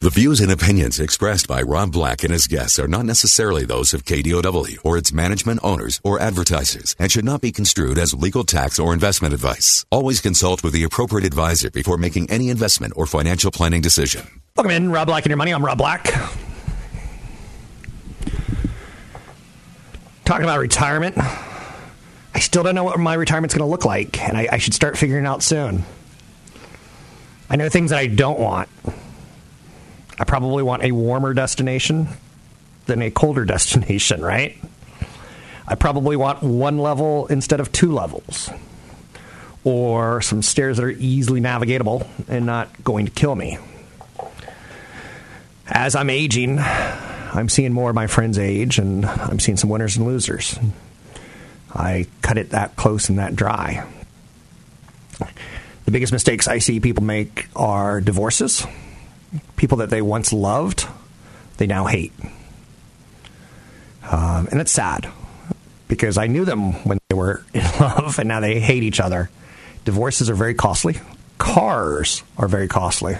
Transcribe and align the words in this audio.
The 0.00 0.10
views 0.10 0.40
and 0.40 0.52
opinions 0.52 1.00
expressed 1.00 1.48
by 1.48 1.60
Rob 1.60 1.90
Black 1.90 2.22
and 2.22 2.32
his 2.32 2.46
guests 2.46 2.78
are 2.78 2.86
not 2.86 3.04
necessarily 3.04 3.64
those 3.64 3.92
of 3.92 4.04
KDOW 4.04 4.78
or 4.84 4.96
its 4.96 5.12
management 5.12 5.58
owners 5.64 6.00
or 6.04 6.20
advertisers 6.20 6.94
and 7.00 7.10
should 7.10 7.24
not 7.24 7.40
be 7.40 7.50
construed 7.50 7.98
as 7.98 8.14
legal 8.14 8.44
tax 8.44 8.78
or 8.78 8.94
investment 8.94 9.34
advice. 9.34 9.84
Always 9.90 10.20
consult 10.20 10.62
with 10.62 10.72
the 10.72 10.84
appropriate 10.84 11.26
advisor 11.26 11.68
before 11.72 11.96
making 11.96 12.30
any 12.30 12.48
investment 12.48 12.92
or 12.94 13.06
financial 13.06 13.50
planning 13.50 13.80
decision. 13.80 14.40
Welcome 14.56 14.70
in, 14.70 14.92
Rob 14.92 15.08
Black 15.08 15.24
and 15.24 15.30
Your 15.30 15.36
Money. 15.36 15.50
I'm 15.50 15.64
Rob 15.64 15.78
Black. 15.78 16.04
Talking 20.24 20.44
about 20.44 20.60
retirement. 20.60 21.18
I 21.18 22.38
still 22.38 22.62
don't 22.62 22.76
know 22.76 22.84
what 22.84 23.00
my 23.00 23.14
retirement's 23.14 23.52
going 23.56 23.66
to 23.66 23.70
look 23.70 23.84
like, 23.84 24.22
and 24.22 24.38
I, 24.38 24.46
I 24.52 24.58
should 24.58 24.74
start 24.74 24.96
figuring 24.96 25.26
out 25.26 25.42
soon. 25.42 25.82
I 27.50 27.56
know 27.56 27.68
things 27.68 27.90
that 27.90 27.98
I 27.98 28.06
don't 28.06 28.38
want. 28.38 28.68
I 30.18 30.24
probably 30.24 30.62
want 30.62 30.82
a 30.82 30.92
warmer 30.92 31.32
destination 31.32 32.08
than 32.86 33.02
a 33.02 33.10
colder 33.10 33.44
destination, 33.44 34.22
right? 34.22 34.56
I 35.66 35.74
probably 35.74 36.16
want 36.16 36.42
one 36.42 36.78
level 36.78 37.26
instead 37.26 37.60
of 37.60 37.70
two 37.70 37.92
levels. 37.92 38.50
Or 39.64 40.22
some 40.22 40.40
stairs 40.40 40.78
that 40.78 40.84
are 40.84 40.90
easily 40.90 41.40
navigatable 41.40 42.06
and 42.26 42.46
not 42.46 42.84
going 42.84 43.06
to 43.06 43.12
kill 43.12 43.34
me. 43.34 43.58
As 45.66 45.94
I'm 45.94 46.08
aging, 46.08 46.58
I'm 46.58 47.50
seeing 47.50 47.72
more 47.72 47.90
of 47.90 47.94
my 47.94 48.06
friends 48.06 48.38
age, 48.38 48.78
and 48.78 49.04
I'm 49.04 49.38
seeing 49.38 49.58
some 49.58 49.68
winners 49.68 49.98
and 49.98 50.06
losers. 50.06 50.58
I 51.74 52.06
cut 52.22 52.38
it 52.38 52.50
that 52.50 52.76
close 52.76 53.10
and 53.10 53.18
that 53.18 53.36
dry. 53.36 53.86
The 55.84 55.90
biggest 55.90 56.12
mistakes 56.12 56.48
I 56.48 56.58
see 56.58 56.80
people 56.80 57.04
make 57.04 57.48
are 57.54 58.00
divorces 58.00 58.66
people 59.56 59.78
that 59.78 59.90
they 59.90 60.02
once 60.02 60.32
loved, 60.32 60.86
they 61.58 61.66
now 61.66 61.86
hate. 61.86 62.12
Um, 64.10 64.48
and 64.50 64.60
it's 64.60 64.72
sad 64.72 65.08
because 65.86 66.16
I 66.16 66.26
knew 66.26 66.44
them 66.44 66.72
when 66.84 66.98
they 67.08 67.14
were 67.14 67.44
in 67.54 67.62
love 67.80 68.18
and 68.18 68.28
now 68.28 68.40
they 68.40 68.60
hate 68.60 68.82
each 68.82 69.00
other. 69.00 69.30
Divorces 69.84 70.30
are 70.30 70.34
very 70.34 70.54
costly, 70.54 70.96
cars 71.38 72.22
are 72.36 72.48
very 72.48 72.68
costly. 72.68 73.16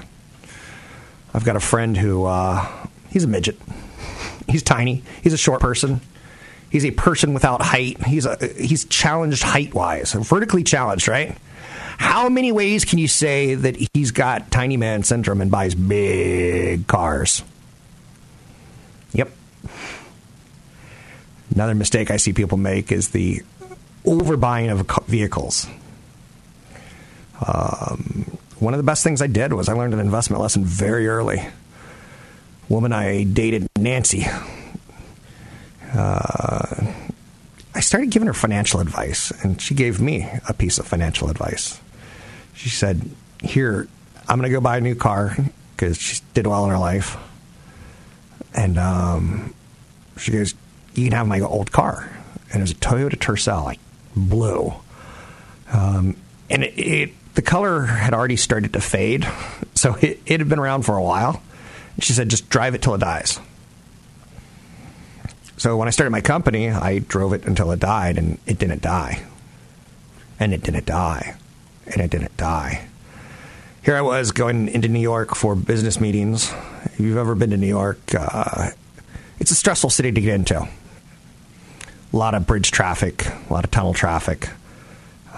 I've 1.35 1.45
got 1.45 1.57
a 1.57 1.61
friend 1.61 1.97
who, 1.97 2.25
uh, 2.25 2.67
he's 3.11 3.25
a 3.25 3.29
midget. 3.29 3.59
He's 4.49 4.63
tiny. 4.63 5.03
He's 5.23 5.35
a 5.35 5.39
short 5.39 5.61
person. 5.61 6.01
He's 6.71 6.87
a 6.87 6.91
person 6.91 7.35
without 7.35 7.61
height. 7.61 8.03
He's 8.07 8.25
a, 8.25 8.39
he's 8.59 8.87
challenged 8.87 9.43
height 9.43 9.75
wise, 9.75 10.15
vertically 10.15 10.65
challenged, 10.65 11.07
right? 11.07 11.37
How 11.99 12.29
many 12.29 12.53
ways 12.53 12.85
can 12.85 12.99
you 12.99 13.09
say 13.09 13.55
that 13.57 13.77
he's 13.93 14.13
got 14.13 14.51
tiny 14.53 14.77
man 14.77 15.03
syndrome 15.03 15.41
and 15.41 15.51
buys 15.51 15.75
big 15.75 16.87
cars? 16.87 17.43
Yep. 19.13 19.31
Another 21.55 21.75
mistake 21.75 22.11
I 22.13 22.17
see 22.17 22.33
people 22.33 22.57
make 22.57 22.93
is 22.93 23.11
the 23.11 23.43
overbuying 24.05 24.71
of 24.71 25.07
vehicles. 25.07 25.67
Um, 27.45 28.39
one 28.61 28.75
of 28.75 28.79
the 28.79 28.85
best 28.85 29.03
things 29.03 29.21
I 29.21 29.27
did 29.27 29.53
was 29.53 29.69
I 29.69 29.73
learned 29.73 29.93
an 29.93 30.01
investment 30.01 30.41
lesson 30.41 30.65
very 30.65 31.09
early. 31.09 31.45
Woman 32.69 32.93
I 32.93 33.25
dated, 33.25 33.67
Nancy. 33.77 34.25
Uh, 35.93 36.93
I 37.75 37.81
started 37.81 38.11
giving 38.11 38.29
her 38.29 38.35
financial 38.35 38.79
advice, 38.81 39.33
and 39.43 39.61
she 39.61 39.75
gave 39.75 40.01
me 40.01 40.29
a 40.49 40.55
piece 40.55 40.79
of 40.79 40.87
financial 40.87 41.29
advice 41.29 41.81
she 42.59 42.71
said, 42.71 43.09
Here, 43.41 43.87
I'm 44.29 44.39
going 44.39 44.51
to 44.51 44.55
go 44.55 44.61
buy 44.61 44.79
a 44.79 44.81
new 44.81 44.97
car 44.97 45.37
because 45.77 45.97
she 45.97 46.21
did 46.35 46.47
well 46.47 46.65
in 46.65 46.71
her 46.71 46.79
life. 46.79 47.17
And 48.53 48.79
um, 48.79 49.55
she 50.17 50.33
goes, 50.33 50.55
You 50.95 51.05
can 51.05 51.13
have 51.13 51.29
my 51.29 51.41
old 51.41 51.71
car. 51.71 52.11
And 52.51 52.57
it 52.57 52.63
was 52.63 52.73
a 52.73 52.75
Toyota 52.75 53.17
Tercel, 53.17 53.65
like 53.65 53.79
blue. 54.17 54.75
Um, 55.73 56.17
and 56.51 56.65
it, 56.65 56.79
it, 56.79 57.35
the 57.35 57.43
color 57.43 57.83
had 57.83 58.13
already 58.13 58.37
started 58.37 58.73
to 58.73 58.81
fade. 58.81 59.29
So 59.75 59.95
it, 59.95 60.21
it 60.27 60.41
had 60.41 60.49
been 60.49 60.59
around 60.59 60.83
for 60.83 60.97
a 60.97 61.03
while. 61.03 61.41
And 61.95 62.03
she 62.03 62.13
said, 62.13 62.29
Just 62.29 62.51
drive 62.51 62.75
it 62.75 62.83
till 62.83 62.95
it 62.97 63.01
dies. 63.01 63.39
So 65.59 65.77
when 65.77 65.87
I 65.87 65.93
started 65.93 66.11
my 66.11 66.23
company, 66.23 66.71
I 66.71 66.99
drove 66.99 67.33
it 67.35 67.45
until 67.45 67.71
it 67.71 67.79
died, 67.79 68.19
and 68.19 68.39
it 68.47 68.59
didn't 68.59 68.83
die. 68.83 69.25
And 70.41 70.53
it 70.53 70.65
didn't 70.65 70.87
die 70.87 71.37
and 71.93 72.01
it 72.01 72.11
didn't 72.11 72.37
die. 72.37 72.87
Here 73.83 73.97
I 73.97 74.03
was 74.03 74.33
going 74.33 74.69
into 74.69 74.89
New 74.89 75.01
York 75.01 75.35
for 75.35 75.55
business 75.55 76.01
meetings. 76.01 76.53
If 76.85 77.01
you've 77.01 77.17
ever 77.17 77.35
been 77.35 77.51
to 77.51 77.57
New 77.57 77.67
York, 77.69 77.99
uh, 78.15 78.71
it's 79.39 79.51
a 79.51 79.55
stressful 79.55 79.91
city 79.91 80.13
to 80.13 80.21
get 80.21 80.35
into. 80.35 80.59
A 80.61 82.17
lot 82.17 82.35
of 82.35 82.47
bridge 82.47 82.71
traffic, 82.71 83.27
a 83.27 83.53
lot 83.53 83.65
of 83.65 83.71
tunnel 83.71 83.95
traffic. 83.95 84.51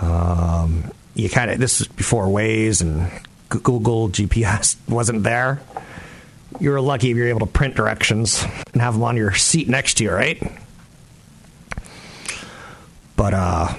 Um, 0.00 0.90
you 1.14 1.28
kind 1.28 1.50
of 1.50 1.58
this 1.58 1.80
is 1.80 1.88
before 1.88 2.26
Waze 2.26 2.80
and 2.80 3.10
Google 3.48 4.08
GPS 4.08 4.76
wasn't 4.88 5.22
there. 5.22 5.60
You 6.58 6.70
were 6.70 6.80
lucky 6.80 7.10
if 7.10 7.16
you 7.16 7.22
were 7.22 7.28
able 7.28 7.40
to 7.40 7.52
print 7.52 7.74
directions 7.74 8.44
and 8.72 8.82
have 8.82 8.94
them 8.94 9.02
on 9.02 9.16
your 9.16 9.32
seat 9.32 9.68
next 9.68 9.94
to 9.94 10.04
you, 10.04 10.10
right? 10.10 10.42
But 13.16 13.34
uh, 13.34 13.74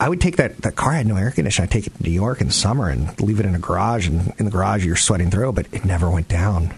I 0.00 0.08
would 0.08 0.20
take 0.20 0.38
that, 0.38 0.56
that 0.62 0.76
car 0.76 0.92
had 0.92 1.06
no 1.06 1.16
air 1.16 1.30
conditioning. 1.30 1.68
I'd 1.68 1.72
take 1.72 1.86
it 1.86 1.94
to 1.94 2.02
New 2.02 2.10
York 2.10 2.40
in 2.40 2.46
the 2.46 2.52
summer 2.54 2.88
and 2.88 3.20
leave 3.20 3.38
it 3.38 3.44
in 3.44 3.54
a 3.54 3.58
garage. 3.58 4.08
And 4.08 4.32
in 4.38 4.46
the 4.46 4.50
garage, 4.50 4.84
you're 4.84 4.96
sweating 4.96 5.30
through, 5.30 5.52
but 5.52 5.66
it 5.72 5.84
never 5.84 6.10
went 6.10 6.26
down. 6.26 6.74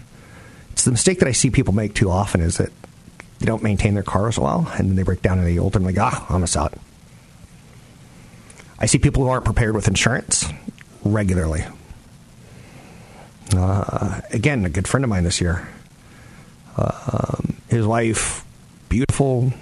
It's 0.73 0.83
the 0.83 0.91
mistake 0.91 1.19
that 1.19 1.29
I 1.29 1.31
see 1.31 1.49
people 1.49 1.73
make 1.73 1.95
too 1.95 2.11
often 2.11 2.41
is 2.41 2.57
that 2.57 2.69
they 3.39 3.45
don't 3.45 3.63
maintain 3.63 3.93
their 3.93 4.03
cars 4.03 4.37
well, 4.37 4.69
and 4.77 4.89
then 4.89 4.95
they 4.97 5.03
break 5.03 5.21
down 5.21 5.39
and 5.39 5.47
they 5.47 5.57
ultimately 5.57 5.93
go, 5.93 6.03
ah, 6.03 6.25
I'm 6.29 6.43
a 6.43 6.59
out. 6.59 6.73
I 8.77 8.87
see 8.87 8.97
people 8.97 9.23
who 9.23 9.29
aren't 9.29 9.45
prepared 9.45 9.73
with 9.73 9.87
insurance 9.87 10.45
regularly. 11.05 11.63
Uh, 13.55 14.19
again, 14.31 14.65
a 14.65 14.69
good 14.69 14.87
friend 14.87 15.05
of 15.05 15.09
mine 15.09 15.23
this 15.23 15.39
year. 15.39 15.67
Uh, 16.75 17.37
his 17.69 17.85
wife, 17.85 18.43
beautiful, 18.89 19.53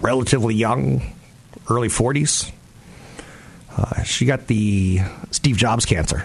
relatively 0.00 0.54
young, 0.54 1.02
early 1.68 1.88
40s. 1.88 2.50
Uh, 3.76 4.02
she 4.02 4.26
got 4.26 4.46
the 4.46 5.00
Steve 5.30 5.56
Jobs 5.56 5.86
cancer. 5.86 6.24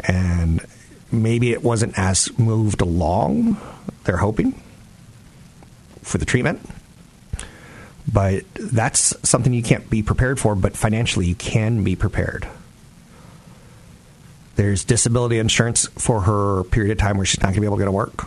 And 0.00 0.64
maybe 1.12 1.52
it 1.52 1.62
wasn't 1.62 1.98
as 1.98 2.36
moved 2.38 2.80
along, 2.80 3.56
they're 4.04 4.16
hoping, 4.16 4.60
for 6.02 6.18
the 6.18 6.24
treatment. 6.24 6.60
But 8.10 8.44
that's 8.54 9.14
something 9.28 9.52
you 9.52 9.62
can't 9.62 9.88
be 9.88 10.02
prepared 10.02 10.40
for, 10.40 10.54
but 10.54 10.76
financially 10.76 11.26
you 11.26 11.36
can 11.36 11.84
be 11.84 11.94
prepared. 11.94 12.48
There's 14.56 14.84
disability 14.84 15.38
insurance 15.38 15.86
for 15.96 16.22
her 16.22 16.64
period 16.64 16.92
of 16.92 16.98
time 16.98 17.16
where 17.16 17.24
she's 17.24 17.40
not 17.40 17.48
going 17.48 17.54
to 17.54 17.60
be 17.60 17.66
able 17.66 17.76
to 17.76 17.82
go 17.82 17.86
to 17.86 17.92
work. 17.92 18.26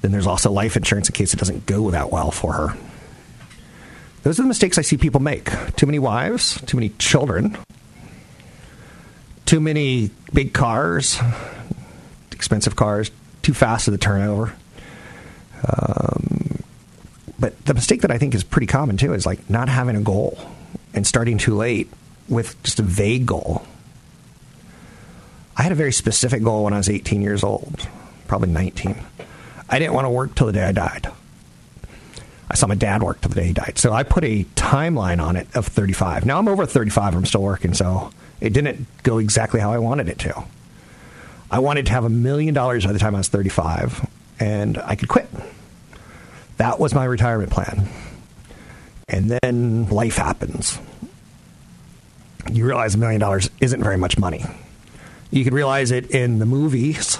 Then 0.00 0.12
there's 0.12 0.26
also 0.26 0.50
life 0.50 0.76
insurance 0.76 1.08
in 1.08 1.14
case 1.14 1.34
it 1.34 1.38
doesn't 1.38 1.66
go 1.66 1.90
that 1.90 2.10
well 2.10 2.30
for 2.30 2.52
her. 2.52 2.76
Those 4.28 4.38
are 4.40 4.42
the 4.42 4.48
mistakes 4.48 4.76
I 4.76 4.82
see 4.82 4.98
people 4.98 5.22
make. 5.22 5.50
Too 5.76 5.86
many 5.86 5.98
wives, 5.98 6.60
too 6.66 6.76
many 6.76 6.90
children, 6.98 7.56
too 9.46 9.58
many 9.58 10.10
big 10.34 10.52
cars, 10.52 11.18
expensive 12.30 12.76
cars, 12.76 13.10
too 13.40 13.54
fast 13.54 13.86
to 13.86 13.90
the 13.90 13.96
turnover. 13.96 14.54
Um, 15.66 16.62
but 17.38 17.64
the 17.64 17.72
mistake 17.72 18.02
that 18.02 18.10
I 18.10 18.18
think 18.18 18.34
is 18.34 18.44
pretty 18.44 18.66
common 18.66 18.98
too 18.98 19.14
is 19.14 19.24
like 19.24 19.48
not 19.48 19.70
having 19.70 19.96
a 19.96 20.02
goal 20.02 20.38
and 20.92 21.06
starting 21.06 21.38
too 21.38 21.54
late 21.54 21.90
with 22.28 22.62
just 22.64 22.80
a 22.80 22.82
vague 22.82 23.24
goal. 23.24 23.64
I 25.56 25.62
had 25.62 25.72
a 25.72 25.74
very 25.74 25.92
specific 25.92 26.42
goal 26.42 26.64
when 26.64 26.74
I 26.74 26.76
was 26.76 26.90
18 26.90 27.22
years 27.22 27.42
old, 27.42 27.88
probably 28.26 28.50
19. 28.50 28.94
I 29.70 29.78
didn't 29.78 29.94
want 29.94 30.04
to 30.04 30.10
work 30.10 30.34
till 30.34 30.48
the 30.48 30.52
day 30.52 30.64
I 30.64 30.72
died. 30.72 31.10
I 32.50 32.54
saw 32.54 32.66
my 32.66 32.74
dad 32.74 33.02
work 33.02 33.20
till 33.20 33.28
the 33.28 33.34
day 33.34 33.46
he 33.48 33.52
died. 33.52 33.78
So 33.78 33.92
I 33.92 34.02
put 34.02 34.24
a 34.24 34.44
timeline 34.56 35.22
on 35.22 35.36
it 35.36 35.48
of 35.54 35.66
35. 35.66 36.24
Now 36.24 36.38
I'm 36.38 36.48
over 36.48 36.64
35. 36.66 37.14
I'm 37.14 37.26
still 37.26 37.42
working, 37.42 37.74
so 37.74 38.10
It 38.40 38.52
didn't 38.52 38.86
go 39.02 39.18
exactly 39.18 39.60
how 39.60 39.72
I 39.72 39.78
wanted 39.78 40.08
it 40.08 40.18
to. 40.20 40.44
I 41.50 41.58
wanted 41.58 41.86
to 41.86 41.92
have 41.92 42.04
a 42.04 42.10
million 42.10 42.54
dollars 42.54 42.86
by 42.86 42.92
the 42.92 42.98
time 42.98 43.14
I 43.14 43.18
was 43.18 43.28
35 43.28 44.06
and 44.38 44.78
I 44.78 44.94
could 44.94 45.08
quit. 45.08 45.28
That 46.58 46.78
was 46.78 46.94
my 46.94 47.04
retirement 47.04 47.50
plan. 47.50 47.88
And 49.08 49.30
then 49.30 49.88
life 49.88 50.16
happens. 50.16 50.78
You 52.52 52.64
realize 52.66 52.94
a 52.94 52.98
million 52.98 53.20
dollars 53.20 53.50
isn't 53.60 53.82
very 53.82 53.96
much 53.96 54.18
money. 54.18 54.44
You 55.30 55.44
could 55.44 55.52
realize 55.52 55.90
it 55.90 56.10
in 56.10 56.38
the 56.38 56.46
movies, 56.46 57.18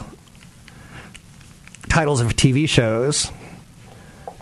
titles 1.88 2.20
of 2.20 2.36
TV 2.36 2.68
shows. 2.68 3.30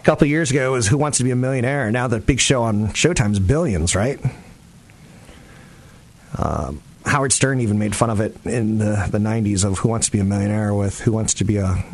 Couple 0.06 0.28
years 0.28 0.52
ago 0.52 0.70
was 0.70 0.86
Who 0.86 0.98
Wants 0.98 1.18
to 1.18 1.24
Be 1.24 1.32
a 1.32 1.36
Millionaire. 1.36 1.90
Now 1.90 2.06
the 2.06 2.20
big 2.20 2.38
show 2.38 2.62
on 2.62 2.90
Showtime's 2.90 3.40
billions, 3.40 3.96
right? 3.96 4.20
Um, 6.38 6.80
Howard 7.04 7.32
Stern 7.32 7.58
even 7.58 7.80
made 7.80 7.96
fun 7.96 8.10
of 8.10 8.20
it 8.20 8.36
in 8.46 8.78
the, 8.78 9.08
the 9.10 9.18
90s 9.18 9.64
of 9.64 9.80
Who 9.80 9.88
Wants 9.88 10.06
to 10.06 10.12
Be 10.12 10.20
a 10.20 10.24
Millionaire 10.24 10.72
with 10.72 11.00
Who 11.00 11.10
Wants 11.10 11.34
to 11.34 11.44
Be 11.44 11.56
a 11.56 11.84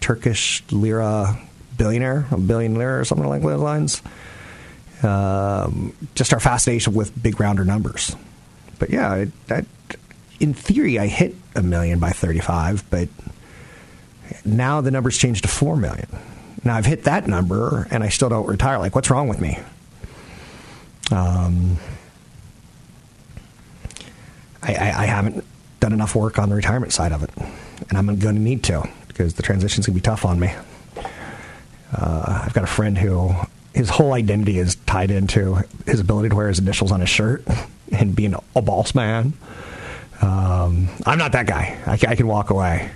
Turkish 0.00 0.64
Lira 0.70 1.40
billionaire, 1.78 2.26
a 2.30 2.36
billion 2.36 2.74
lira 2.74 3.00
or 3.00 3.06
something 3.06 3.26
like 3.26 3.40
those 3.40 3.58
lines. 3.58 4.02
Um, 5.02 5.94
just 6.14 6.34
our 6.34 6.40
fascination 6.40 6.92
with 6.92 7.22
big 7.22 7.40
rounder 7.40 7.64
numbers. 7.64 8.14
But 8.78 8.90
yeah, 8.90 9.24
in 10.40 10.52
theory, 10.52 10.98
I 10.98 11.06
hit 11.06 11.34
a 11.54 11.62
million 11.62 12.00
by 12.00 12.10
35, 12.10 12.84
but 12.90 13.08
now 14.44 14.82
the 14.82 14.90
number's 14.90 15.16
changed 15.16 15.44
to 15.44 15.48
4 15.48 15.78
million. 15.78 16.06
Now 16.66 16.74
I've 16.74 16.84
hit 16.84 17.04
that 17.04 17.28
number 17.28 17.86
and 17.92 18.02
I 18.02 18.08
still 18.08 18.28
don't 18.28 18.48
retire. 18.48 18.78
Like, 18.78 18.96
what's 18.96 19.08
wrong 19.08 19.28
with 19.28 19.40
me? 19.40 19.56
Um, 21.12 21.76
I, 24.64 24.74
I, 24.74 25.02
I 25.02 25.06
haven't 25.06 25.44
done 25.78 25.92
enough 25.92 26.16
work 26.16 26.40
on 26.40 26.48
the 26.48 26.56
retirement 26.56 26.92
side 26.92 27.12
of 27.12 27.22
it, 27.22 27.30
and 27.88 27.96
I'm 27.96 28.06
going 28.18 28.34
to 28.34 28.40
need 28.40 28.64
to 28.64 28.82
because 29.06 29.34
the 29.34 29.44
transition's 29.44 29.86
going 29.86 29.94
to 29.94 30.00
be 30.00 30.04
tough 30.04 30.24
on 30.24 30.40
me. 30.40 30.52
Uh, 31.96 32.42
I've 32.44 32.52
got 32.52 32.64
a 32.64 32.66
friend 32.66 32.98
who 32.98 33.32
his 33.72 33.88
whole 33.88 34.12
identity 34.12 34.58
is 34.58 34.74
tied 34.86 35.12
into 35.12 35.62
his 35.86 36.00
ability 36.00 36.30
to 36.30 36.34
wear 36.34 36.48
his 36.48 36.58
initials 36.58 36.90
on 36.90 36.98
his 36.98 37.08
shirt 37.08 37.44
and 37.92 38.16
being 38.16 38.34
a 38.56 38.62
boss 38.62 38.92
man. 38.92 39.34
Um, 40.20 40.88
I'm 41.06 41.18
not 41.18 41.30
that 41.30 41.46
guy. 41.46 41.78
I, 41.86 41.92
I 41.92 42.16
can 42.16 42.26
walk 42.26 42.50
away. 42.50 42.90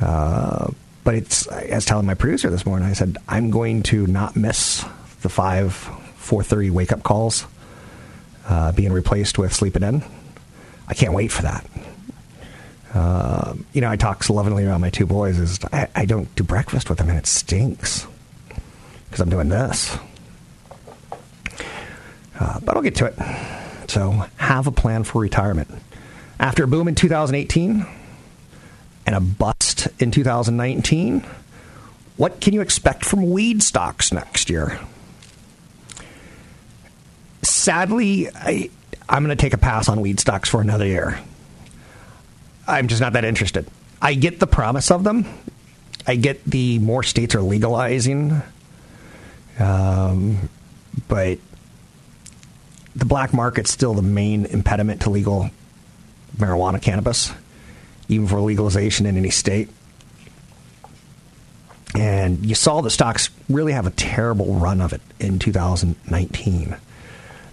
Uh, 0.00 0.68
but 1.04 1.14
it's, 1.14 1.46
I 1.48 1.74
was 1.74 1.84
telling 1.84 2.06
my 2.06 2.14
producer 2.14 2.50
this 2.50 2.64
morning, 2.64 2.88
I 2.88 2.94
said, 2.94 3.18
I'm 3.28 3.50
going 3.50 3.82
to 3.84 4.06
not 4.06 4.34
miss 4.36 4.84
the 5.20 5.28
5, 5.28 5.72
4.30 6.18 6.70
wake-up 6.70 7.02
calls 7.02 7.46
uh, 8.48 8.72
being 8.72 8.92
replaced 8.92 9.38
with 9.38 9.52
sleeping 9.52 9.82
in. 9.82 10.02
I 10.88 10.94
can't 10.94 11.12
wait 11.12 11.30
for 11.30 11.42
that. 11.42 11.66
Uh, 12.94 13.54
you 13.72 13.80
know, 13.80 13.90
I 13.90 13.96
talk 13.96 14.28
lovingly 14.30 14.64
about 14.64 14.80
my 14.80 14.90
two 14.90 15.06
boys. 15.06 15.38
Is 15.38 15.58
I, 15.72 15.88
I 15.94 16.04
don't 16.04 16.32
do 16.36 16.44
breakfast 16.44 16.88
with 16.88 16.98
them, 16.98 17.08
and 17.08 17.18
it 17.18 17.26
stinks 17.26 18.06
because 19.06 19.20
I'm 19.20 19.30
doing 19.30 19.48
this. 19.48 19.98
Uh, 22.38 22.60
but 22.60 22.76
I'll 22.76 22.82
get 22.82 22.94
to 22.96 23.06
it. 23.06 23.90
So, 23.90 24.26
have 24.36 24.66
a 24.66 24.72
plan 24.72 25.04
for 25.04 25.20
retirement. 25.20 25.70
After 26.38 26.64
a 26.64 26.68
boom 26.68 26.86
in 26.88 26.94
2018 26.94 27.86
and 29.14 29.22
a 29.22 29.34
bust 29.34 29.88
in 29.98 30.10
2019, 30.10 31.24
what 32.16 32.40
can 32.40 32.54
you 32.54 32.60
expect 32.60 33.04
from 33.04 33.30
weed 33.30 33.62
stocks 33.62 34.12
next 34.12 34.50
year? 34.50 34.78
Sadly, 37.42 38.28
I, 38.34 38.70
I'm 39.08 39.24
going 39.24 39.36
to 39.36 39.40
take 39.40 39.52
a 39.52 39.58
pass 39.58 39.88
on 39.88 40.00
weed 40.00 40.20
stocks 40.20 40.48
for 40.48 40.60
another 40.60 40.86
year. 40.86 41.20
I'm 42.66 42.88
just 42.88 43.00
not 43.00 43.12
that 43.12 43.24
interested. 43.24 43.66
I 44.00 44.14
get 44.14 44.40
the 44.40 44.46
promise 44.46 44.90
of 44.90 45.04
them. 45.04 45.26
I 46.06 46.16
get 46.16 46.44
the 46.44 46.78
more 46.80 47.02
states 47.02 47.34
are 47.34 47.42
legalizing, 47.42 48.42
um, 49.58 50.50
but 51.08 51.38
the 52.94 53.04
black 53.06 53.32
market's 53.32 53.70
still 53.70 53.94
the 53.94 54.02
main 54.02 54.44
impediment 54.46 55.02
to 55.02 55.10
legal 55.10 55.50
marijuana 56.36 56.80
cannabis, 56.80 57.32
even 58.08 58.26
for 58.26 58.40
legalization 58.40 59.06
in 59.06 59.16
any 59.16 59.30
state. 59.30 59.68
And 61.96 62.44
you 62.44 62.54
saw 62.54 62.80
the 62.80 62.90
stocks 62.90 63.30
really 63.48 63.72
have 63.72 63.86
a 63.86 63.90
terrible 63.90 64.54
run 64.54 64.80
of 64.80 64.92
it 64.92 65.00
in 65.20 65.38
2019 65.38 66.76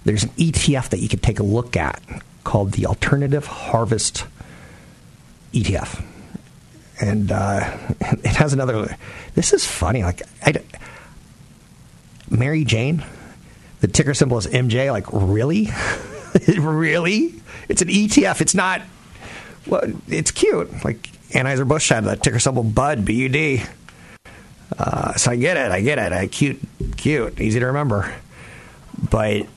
there's 0.03 0.23
an 0.23 0.29
ETF 0.29 0.89
that 0.89 0.99
you 0.99 1.07
could 1.07 1.21
take 1.21 1.39
a 1.39 1.43
look 1.43 1.77
at 1.77 2.01
called 2.43 2.71
the 2.71 2.87
Alternative 2.87 3.45
Harvest 3.45 4.25
ETF. 5.53 6.03
And 6.99 7.31
uh, 7.31 7.77
it 7.99 8.35
has 8.35 8.53
another. 8.53 8.97
This 9.35 9.53
is 9.53 9.65
funny. 9.65 10.03
Like, 10.03 10.21
I, 10.45 10.53
Mary 12.29 12.63
Jane, 12.63 13.03
the 13.81 13.87
ticker 13.87 14.13
symbol 14.13 14.37
is 14.37 14.47
MJ. 14.47 14.91
Like, 14.91 15.05
really? 15.11 15.69
really? 16.57 17.35
It's 17.69 17.81
an 17.81 17.89
ETF. 17.89 18.41
It's 18.41 18.55
not. 18.55 18.81
Well, 19.67 19.83
it's 20.07 20.31
cute. 20.31 20.83
Like, 20.83 21.09
Anheuser 21.31 21.67
Busch 21.67 21.89
had 21.89 22.03
the 22.03 22.15
ticker 22.15 22.39
symbol 22.39 22.63
Bud, 22.63 23.05
B 23.05 23.13
U 23.13 23.29
D. 23.29 23.63
Uh, 24.77 25.13
so 25.15 25.31
I 25.31 25.35
get 25.35 25.57
it. 25.57 25.71
I 25.71 25.81
get 25.81 25.99
it. 25.99 26.11
I 26.11 26.27
cute, 26.27 26.59
cute, 26.97 27.39
easy 27.39 27.59
to 27.59 27.67
remember. 27.67 28.13
But 29.09 29.47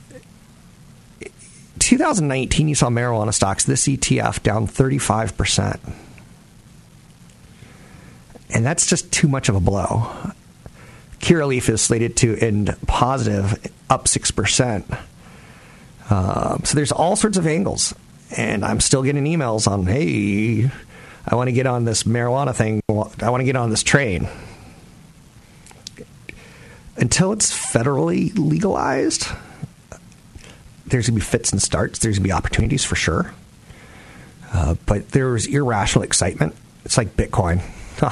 2019, 1.79 2.69
you 2.69 2.75
saw 2.75 2.89
marijuana 2.89 3.33
stocks, 3.33 3.65
this 3.65 3.87
ETF 3.87 4.43
down 4.43 4.67
35%. 4.67 5.79
And 8.51 8.65
that's 8.65 8.87
just 8.87 9.13
too 9.13 9.29
much 9.29 9.49
of 9.49 9.57
a 9.57 9.61
blow. 9.61 10.11
Curaleaf 11.21 11.69
is 11.69 11.81
slated 11.81 12.17
to 12.19 12.37
end 12.37 12.77
positive, 12.87 13.71
up 13.89 14.07
6%. 14.07 14.99
Uh, 16.11 16.59
so 16.63 16.75
there's 16.75 16.93
all 16.93 17.17
sorts 17.17 17.37
of 17.37 17.47
angles. 17.47 17.95
And 18.37 18.65
I'm 18.65 18.81
still 18.81 19.03
getting 19.03 19.25
emails 19.25 19.69
on, 19.69 19.87
hey, 19.87 20.71
I 21.27 21.35
want 21.37 21.49
to 21.49 21.53
get 21.53 21.67
on 21.67 21.85
this 21.85 22.03
marijuana 22.03 22.55
thing. 22.55 22.83
I 22.89 23.31
want 23.31 23.41
to 23.41 23.45
get 23.45 23.57
on 23.57 23.71
this 23.71 23.83
train. 23.83 24.29
Until 26.97 27.33
it's 27.33 27.51
federally 27.53 28.37
legalized, 28.37 29.29
there's 30.87 31.09
going 31.09 31.19
to 31.19 31.25
be 31.25 31.31
fits 31.31 31.53
and 31.53 31.63
starts. 31.63 31.99
There's 32.01 32.19
going 32.19 32.25
to 32.25 32.29
be 32.29 32.33
opportunities 32.33 32.85
for 32.85 32.97
sure. 32.97 33.33
Uh, 34.53 34.75
but 34.87 35.11
there's 35.11 35.47
irrational 35.47 36.05
excitement. 36.05 36.55
It's 36.85 36.97
like 36.97 37.17
Bitcoin. 37.17 37.63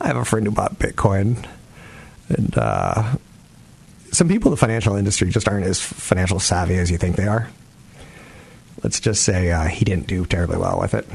I 0.00 0.06
have 0.06 0.16
a 0.16 0.24
friend 0.24 0.46
who 0.46 0.52
bought 0.52 0.78
Bitcoin, 0.78 1.46
and 2.28 2.56
uh, 2.56 3.16
some 4.12 4.28
people 4.28 4.48
in 4.48 4.52
the 4.52 4.58
financial 4.58 4.96
industry 4.96 5.30
just 5.30 5.48
aren't 5.48 5.66
as 5.66 5.80
financial 5.80 6.38
savvy 6.38 6.76
as 6.76 6.90
you 6.90 6.98
think 6.98 7.16
they 7.16 7.26
are. 7.26 7.48
Let's 8.82 9.00
just 9.00 9.22
say 9.22 9.50
uh, 9.50 9.64
he 9.64 9.84
didn't 9.84 10.06
do 10.06 10.26
terribly 10.26 10.58
well 10.58 10.80
with 10.80 10.94
it. 10.94 11.06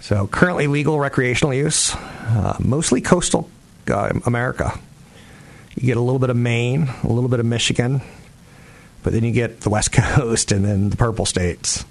So, 0.00 0.26
currently 0.26 0.66
legal 0.66 0.98
recreational 0.98 1.54
use, 1.54 1.94
uh, 1.94 2.56
mostly 2.58 3.00
coastal 3.00 3.48
uh, 3.88 4.12
America. 4.26 4.78
You 5.76 5.86
get 5.86 5.96
a 5.96 6.00
little 6.00 6.18
bit 6.18 6.28
of 6.28 6.36
Maine, 6.36 6.88
a 7.04 7.08
little 7.08 7.28
bit 7.28 7.38
of 7.38 7.46
Michigan, 7.46 8.02
but 9.04 9.12
then 9.12 9.22
you 9.22 9.30
get 9.30 9.60
the 9.60 9.70
West 9.70 9.92
Coast 9.92 10.50
and 10.50 10.64
then 10.64 10.90
the 10.90 10.96
purple 10.96 11.24
states. 11.24 11.84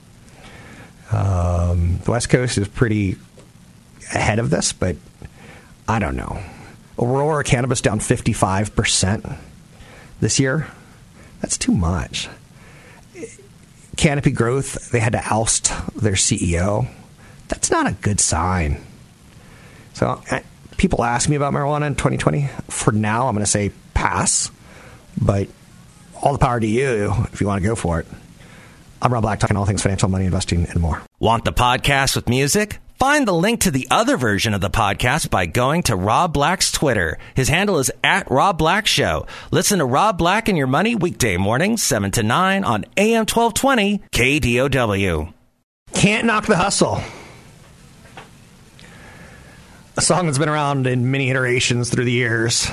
Um, 1.11 1.99
the 2.03 2.11
West 2.11 2.29
Coast 2.29 2.57
is 2.57 2.67
pretty 2.67 3.15
ahead 4.13 4.39
of 4.39 4.49
this, 4.49 4.73
but 4.73 4.97
I 5.87 5.99
don't 5.99 6.15
know. 6.15 6.41
Aurora 6.99 7.43
cannabis 7.43 7.81
down 7.81 7.99
55% 7.99 9.37
this 10.19 10.39
year. 10.39 10.67
That's 11.41 11.57
too 11.57 11.71
much. 11.71 12.29
Canopy 13.97 14.31
Growth, 14.31 14.91
they 14.91 14.99
had 14.99 15.13
to 15.13 15.23
oust 15.33 15.71
their 15.95 16.13
CEO. 16.13 16.87
That's 17.47 17.69
not 17.69 17.87
a 17.87 17.93
good 17.93 18.19
sign. 18.19 18.81
So, 19.93 20.21
eh, 20.29 20.41
people 20.77 21.03
ask 21.03 21.29
me 21.29 21.35
about 21.35 21.53
marijuana 21.53 21.87
in 21.87 21.95
2020. 21.95 22.49
For 22.69 22.91
now, 22.91 23.27
I'm 23.27 23.35
going 23.35 23.45
to 23.45 23.51
say 23.51 23.71
pass, 23.93 24.49
but 25.21 25.47
all 26.21 26.33
the 26.33 26.39
power 26.39 26.59
to 26.59 26.67
you 26.67 27.13
if 27.33 27.41
you 27.41 27.47
want 27.47 27.61
to 27.61 27.67
go 27.67 27.75
for 27.75 27.99
it. 27.99 28.07
I'm 29.01 29.11
Rob 29.11 29.23
Black, 29.23 29.39
talking 29.39 29.57
all 29.57 29.65
things 29.65 29.81
financial, 29.81 30.09
money, 30.09 30.25
investing, 30.25 30.65
and 30.67 30.79
more. 30.79 31.01
Want 31.19 31.43
the 31.43 31.51
podcast 31.51 32.15
with 32.15 32.29
music? 32.29 32.79
Find 33.01 33.27
the 33.27 33.33
link 33.33 33.61
to 33.61 33.71
the 33.71 33.87
other 33.89 34.15
version 34.15 34.53
of 34.53 34.61
the 34.61 34.69
podcast 34.69 35.31
by 35.31 35.47
going 35.47 35.81
to 35.83 35.95
Rob 35.95 36.33
Black's 36.33 36.71
Twitter. 36.71 37.17
His 37.33 37.49
handle 37.49 37.79
is 37.79 37.91
at 38.03 38.29
Rob 38.29 38.59
Black 38.59 38.85
Show. 38.85 39.25
Listen 39.49 39.79
to 39.79 39.85
Rob 39.85 40.19
Black 40.19 40.47
and 40.47 40.55
Your 40.55 40.67
Money 40.67 40.93
weekday 40.93 41.35
mornings, 41.35 41.81
7 41.81 42.11
to 42.11 42.21
9 42.21 42.63
on 42.63 42.85
AM 42.97 43.25
1220 43.25 44.03
KDOW. 44.11 45.33
Can't 45.95 46.27
knock 46.27 46.45
the 46.45 46.55
hustle. 46.55 47.01
A 49.97 50.01
song 50.01 50.27
that's 50.27 50.37
been 50.37 50.47
around 50.47 50.85
in 50.85 51.09
many 51.09 51.31
iterations 51.31 51.89
through 51.89 52.05
the 52.05 52.11
years. 52.11 52.69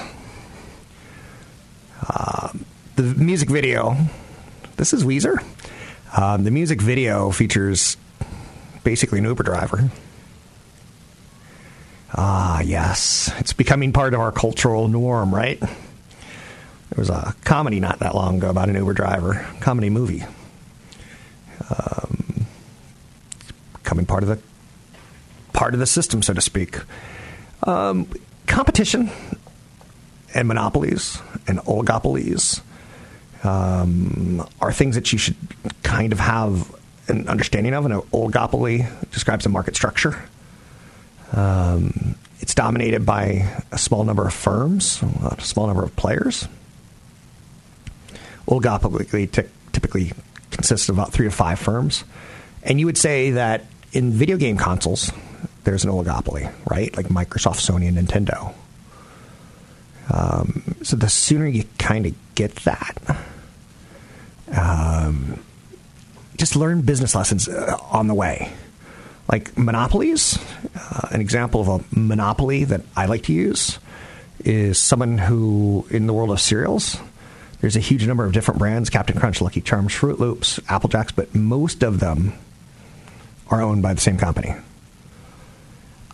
Um, 2.06 2.66
the 2.97 3.02
music 3.02 3.49
video. 3.49 3.97
This 4.76 4.92
is 4.92 5.04
Weezer. 5.04 5.42
Um, 6.14 6.44
the 6.44 6.50
music 6.50 6.82
video 6.82 7.30
features 7.30 7.97
basically 8.85 9.20
an 9.20 9.25
Uber 9.25 9.44
driver. 9.44 9.90
Ah, 12.14 12.60
yes. 12.60 13.30
It's 13.38 13.52
becoming 13.52 13.92
part 13.92 14.14
of 14.14 14.20
our 14.20 14.32
cultural 14.32 14.88
norm, 14.88 15.34
right? 15.34 15.60
There 15.60 15.70
was 16.96 17.10
a 17.10 17.34
comedy 17.44 17.80
not 17.80 17.98
that 17.98 18.14
long 18.14 18.38
ago 18.38 18.48
about 18.48 18.68
an 18.68 18.76
Uber 18.76 18.94
driver, 18.94 19.46
comedy 19.60 19.90
movie. 19.90 20.24
Um, 21.70 22.46
becoming 23.74 24.06
part 24.06 24.22
of 24.22 24.28
the 24.28 24.38
part 25.52 25.74
of 25.74 25.80
the 25.80 25.86
system, 25.86 26.22
so 26.22 26.32
to 26.32 26.40
speak. 26.40 26.78
Um, 27.64 28.08
competition 28.46 29.10
and 30.34 30.48
monopolies 30.48 31.20
and 31.46 31.58
oligopolies 31.60 32.62
um, 33.44 34.46
are 34.60 34.72
things 34.72 34.94
that 34.94 35.12
you 35.12 35.18
should 35.18 35.36
kind 35.82 36.12
of 36.12 36.20
have 36.20 36.74
an 37.08 37.28
understanding 37.28 37.74
of. 37.74 37.84
An 37.86 37.92
oligopoly 37.92 38.88
describes 39.10 39.44
a 39.46 39.48
market 39.48 39.76
structure. 39.76 40.22
Um, 41.32 42.16
it's 42.40 42.54
dominated 42.54 43.04
by 43.04 43.47
a 43.73 43.78
small 43.78 44.04
number 44.04 44.26
of 44.26 44.32
firms, 44.32 45.02
a 45.02 45.40
small 45.40 45.66
number 45.66 45.82
of 45.82 45.94
players. 45.97 46.49
Oligopoly 48.47 49.30
t- 49.30 49.42
typically 49.73 50.12
consists 50.50 50.88
of 50.88 50.97
about 50.97 51.12
three 51.12 51.26
to 51.26 51.30
five 51.30 51.58
firms. 51.58 52.04
And 52.62 52.80
you 52.80 52.87
would 52.87 52.99
say 52.99 53.32
that 53.32 53.66
in 53.92 54.12
video 54.12 54.37
game 54.37 54.56
consoles, 54.56 55.12
there's 55.64 55.85
an 55.85 55.90
oligopoly, 55.90 56.50
right? 56.70 56.97
Like 56.97 57.06
Microsoft, 57.06 57.61
Sony, 57.61 57.88
and 57.88 57.99
Nintendo. 57.99 58.54
Um, 60.11 60.76
so 60.82 60.97
the 60.97 61.08
sooner 61.08 61.47
you 61.47 61.64
kind 61.78 62.06
of 62.06 62.14
get 62.35 62.54
that, 62.56 62.97
um, 64.50 65.42
just 66.37 66.56
learn 66.56 66.80
business 66.80 67.14
lessons 67.14 67.49
uh, 67.49 67.76
on 67.90 68.06
the 68.06 68.14
way. 68.14 68.50
Like 69.28 69.56
monopolies, 69.58 70.38
uh, 70.75 71.08
an 71.11 71.20
example 71.20 71.61
of 71.61 71.68
a 71.68 71.85
monopoly 71.99 72.64
that 72.64 72.80
I 72.97 73.06
like 73.06 73.25
to 73.25 73.32
use 73.32 73.78
is 74.44 74.78
someone 74.78 75.18
who, 75.18 75.87
in 75.90 76.06
the 76.06 76.14
world 76.14 76.30
of 76.30 76.40
cereals, 76.40 76.97
there's 77.61 77.76
a 77.76 77.80
huge 77.80 78.06
number 78.06 78.25
of 78.25 78.32
different 78.32 78.58
brands 78.58 78.88
Captain 78.88 79.18
Crunch, 79.18 79.40
Lucky 79.40 79.61
Charms, 79.61 79.92
Froot 79.92 80.18
Loops, 80.18 80.61
Apple 80.68 80.88
Jacks, 80.88 81.12
but 81.12 81.35
most 81.35 81.82
of 81.82 82.00
them 82.00 82.32
are 83.50 83.61
owned 83.61 83.82
by 83.82 83.92
the 83.92 84.00
same 84.00 84.16
company. 84.16 84.54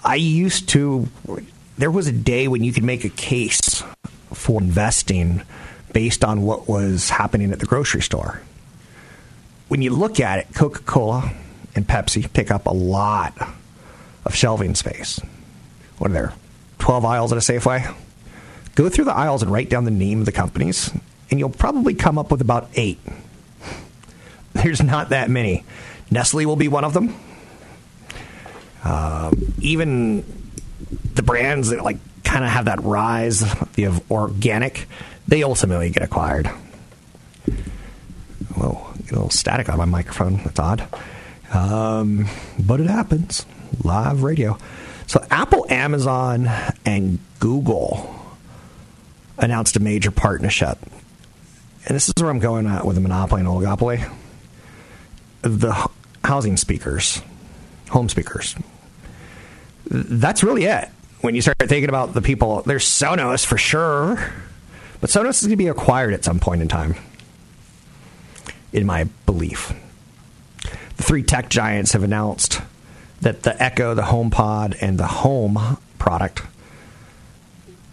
I 0.03 0.17
used 0.17 0.69
to, 0.71 1.09
there 1.79 1.91
was 1.91 2.07
a 2.07 2.13
day 2.13 2.49
when 2.49 2.65
you 2.65 2.73
could 2.73 2.85
make 2.85 3.05
a 3.05 3.09
case 3.09 3.83
for 4.33 4.61
investing 4.61 5.43
based 5.93 6.25
on 6.25 6.43
what 6.43 6.69
was 6.69 7.11
happening 7.11 7.53
at 7.53 7.61
the 7.61 7.67
grocery 7.67 8.03
store. 8.03 8.41
When 9.69 9.81
you 9.81 9.91
look 9.91 10.21
at 10.21 10.41
it, 10.41 10.49
Coca 10.55 10.81
Cola 10.81 11.33
and 11.75 11.87
Pepsi 11.87 12.33
take 12.33 12.51
up 12.51 12.67
a 12.67 12.73
lot 12.73 13.35
of 14.25 14.35
shelving 14.35 14.75
space. 14.75 15.21
What 15.99 16.11
are 16.11 16.15
there? 16.15 16.33
12 16.79 17.05
aisles 17.05 17.33
at 17.33 17.39
a 17.39 17.41
Safeway? 17.41 17.95
Go 18.75 18.89
through 18.89 19.05
the 19.05 19.15
aisles 19.15 19.43
and 19.43 19.53
write 19.53 19.69
down 19.71 19.85
the 19.85 19.91
name 19.91 20.21
of 20.21 20.27
the 20.27 20.33
companies, 20.33 20.91
and 21.31 21.39
you'll 21.39 21.51
probably 21.51 21.95
come 21.95 22.19
up 22.19 22.31
with 22.31 22.41
about 22.41 22.69
eight. 22.75 22.99
There's 24.53 24.83
not 24.83 25.11
that 25.11 25.31
many. 25.31 25.65
Nestle 26.11 26.47
will 26.47 26.57
be 26.57 26.69
one 26.69 26.85
of 26.85 26.93
them. 26.93 27.15
Uh, 28.83 29.31
even 29.61 30.25
the 31.15 31.23
brands 31.23 31.71
that 31.71 31.83
like 31.83 31.99
kind 32.23 32.45
of 32.45 32.51
have 32.51 32.67
that 32.67 32.83
rise 32.83 33.43
of 33.43 34.11
organic, 34.11 34.87
they 35.27 35.43
ultimately 35.43 35.91
get 35.91 36.03
acquired. 36.03 36.47
Whoa, 38.55 38.93
a 38.95 39.15
little 39.15 39.31
static 39.31 39.69
on 39.69 39.79
my 39.79 39.85
microphone. 39.85 40.37
That's 40.45 40.59
odd. 40.59 40.87
Um, 41.55 42.27
but 42.59 42.81
it 42.81 42.89
happens. 42.89 43.47
Live 43.83 44.23
radio. 44.23 44.59
So 45.07 45.25
Apple, 45.31 45.67
Amazon, 45.69 46.49
and 46.85 47.19
Google 47.39 48.15
announced 49.39 49.77
a 49.77 49.81
major 49.81 50.11
partnership. 50.11 50.79
And 51.87 51.95
this 51.95 52.09
is 52.09 52.15
where 52.19 52.31
I'm 52.31 52.39
going 52.39 52.67
at 52.67 52.87
with 52.87 52.97
the 52.97 53.03
monopoly 53.03 53.41
and 53.41 53.49
oligopoly. 53.49 54.11
The 55.43 55.89
housing 56.25 56.57
speakers, 56.57 57.21
home 57.91 58.09
speakers. 58.09 58.57
That's 59.87 60.43
really 60.43 60.65
it. 60.65 60.89
When 61.21 61.35
you 61.35 61.43
start 61.43 61.59
thinking 61.59 61.89
about 61.89 62.15
the 62.15 62.23
people, 62.23 62.63
there's 62.63 62.85
Sonos 62.85 63.45
for 63.45 63.59
sure, 63.59 64.33
but 65.01 65.11
Sonos 65.11 65.41
is 65.41 65.43
going 65.43 65.51
to 65.51 65.57
be 65.57 65.69
acquired 65.69 66.15
at 66.15 66.25
some 66.25 66.41
point 66.41 66.63
in 66.63 66.69
time, 66.69 66.95
in 68.73 68.87
my 68.87 69.05
belief. 69.27 69.75
Three 70.97 71.23
tech 71.23 71.49
giants 71.49 71.93
have 71.93 72.03
announced 72.03 72.61
that 73.21 73.43
the 73.43 73.61
Echo, 73.63 73.95
the 73.95 74.03
HomePod, 74.03 74.77
and 74.81 74.99
the 74.99 75.07
Home 75.07 75.79
product 75.99 76.43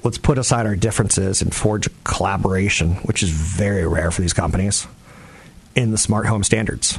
let's 0.04 0.18
put 0.18 0.38
aside 0.38 0.66
our 0.66 0.76
differences 0.76 1.42
and 1.42 1.54
forge 1.54 1.88
a 1.88 1.92
collaboration, 2.04 2.96
which 3.04 3.24
is 3.24 3.30
very 3.30 3.86
rare 3.86 4.12
for 4.12 4.22
these 4.22 4.34
companies, 4.34 4.88
in 5.76 5.92
the 5.92 5.98
smart 5.98 6.26
home 6.26 6.44
standards. 6.44 6.98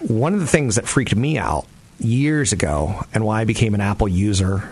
One 0.00 0.34
of 0.34 0.40
the 0.40 0.46
things 0.46 0.76
that 0.76 0.86
freaked 0.86 1.16
me 1.16 1.38
out 1.38 1.66
years 1.98 2.52
ago 2.52 3.04
and 3.12 3.24
why 3.24 3.40
I 3.40 3.44
became 3.44 3.74
an 3.74 3.80
Apple 3.80 4.08
user 4.08 4.68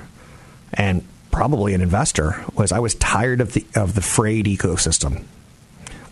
and 0.72 1.04
probably 1.32 1.74
an 1.74 1.80
investor 1.80 2.44
was 2.54 2.70
I 2.70 2.78
was 2.78 2.94
tired 2.94 3.40
of 3.40 3.52
the 3.52 3.66
of 3.74 3.94
the 3.94 4.00
frayed 4.00 4.46
ecosystem. 4.46 5.24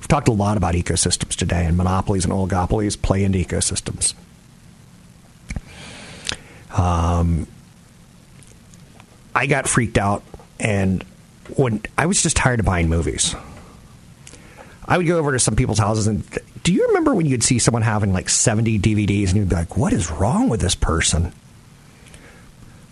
We've 0.04 0.08
talked 0.11 0.28
a 0.28 0.32
lot 0.32 0.58
about 0.58 0.75
ecosystems 0.75 1.34
today, 1.34 1.64
and 1.64 1.78
monopolies 1.78 2.26
and 2.26 2.34
oligopolies 2.34 3.00
play 3.00 3.25
into 3.25 3.38
ecosystems. 3.38 4.12
Um, 6.76 7.46
I 9.34 9.46
got 9.46 9.66
freaked 9.66 9.96
out, 9.96 10.23
and 10.61 11.02
when 11.56 11.80
I 11.96 12.04
was 12.04 12.23
just 12.23 12.37
tired 12.37 12.61
of 12.61 12.66
buying 12.66 12.90
movies, 12.90 13.34
I 14.87 14.99
would 14.99 15.06
go 15.06 15.16
over 15.16 15.32
to 15.32 15.38
some 15.38 15.56
people's 15.56 15.78
houses 15.78 16.06
and. 16.06 16.23
Do 16.62 16.75
you 16.75 16.87
remember 16.88 17.14
when 17.14 17.25
you'd 17.25 17.42
see 17.42 17.58
someone 17.58 17.82
having 17.82 18.12
like 18.12 18.28
70 18.28 18.78
DVDs 18.78 19.28
and 19.28 19.37
you'd 19.37 19.49
be 19.50 19.54
like, 19.54 19.76
what 19.76 19.92
is 19.92 20.11
wrong 20.11 20.49
with 20.49 20.62
this 20.62 20.75
person? 20.75 21.32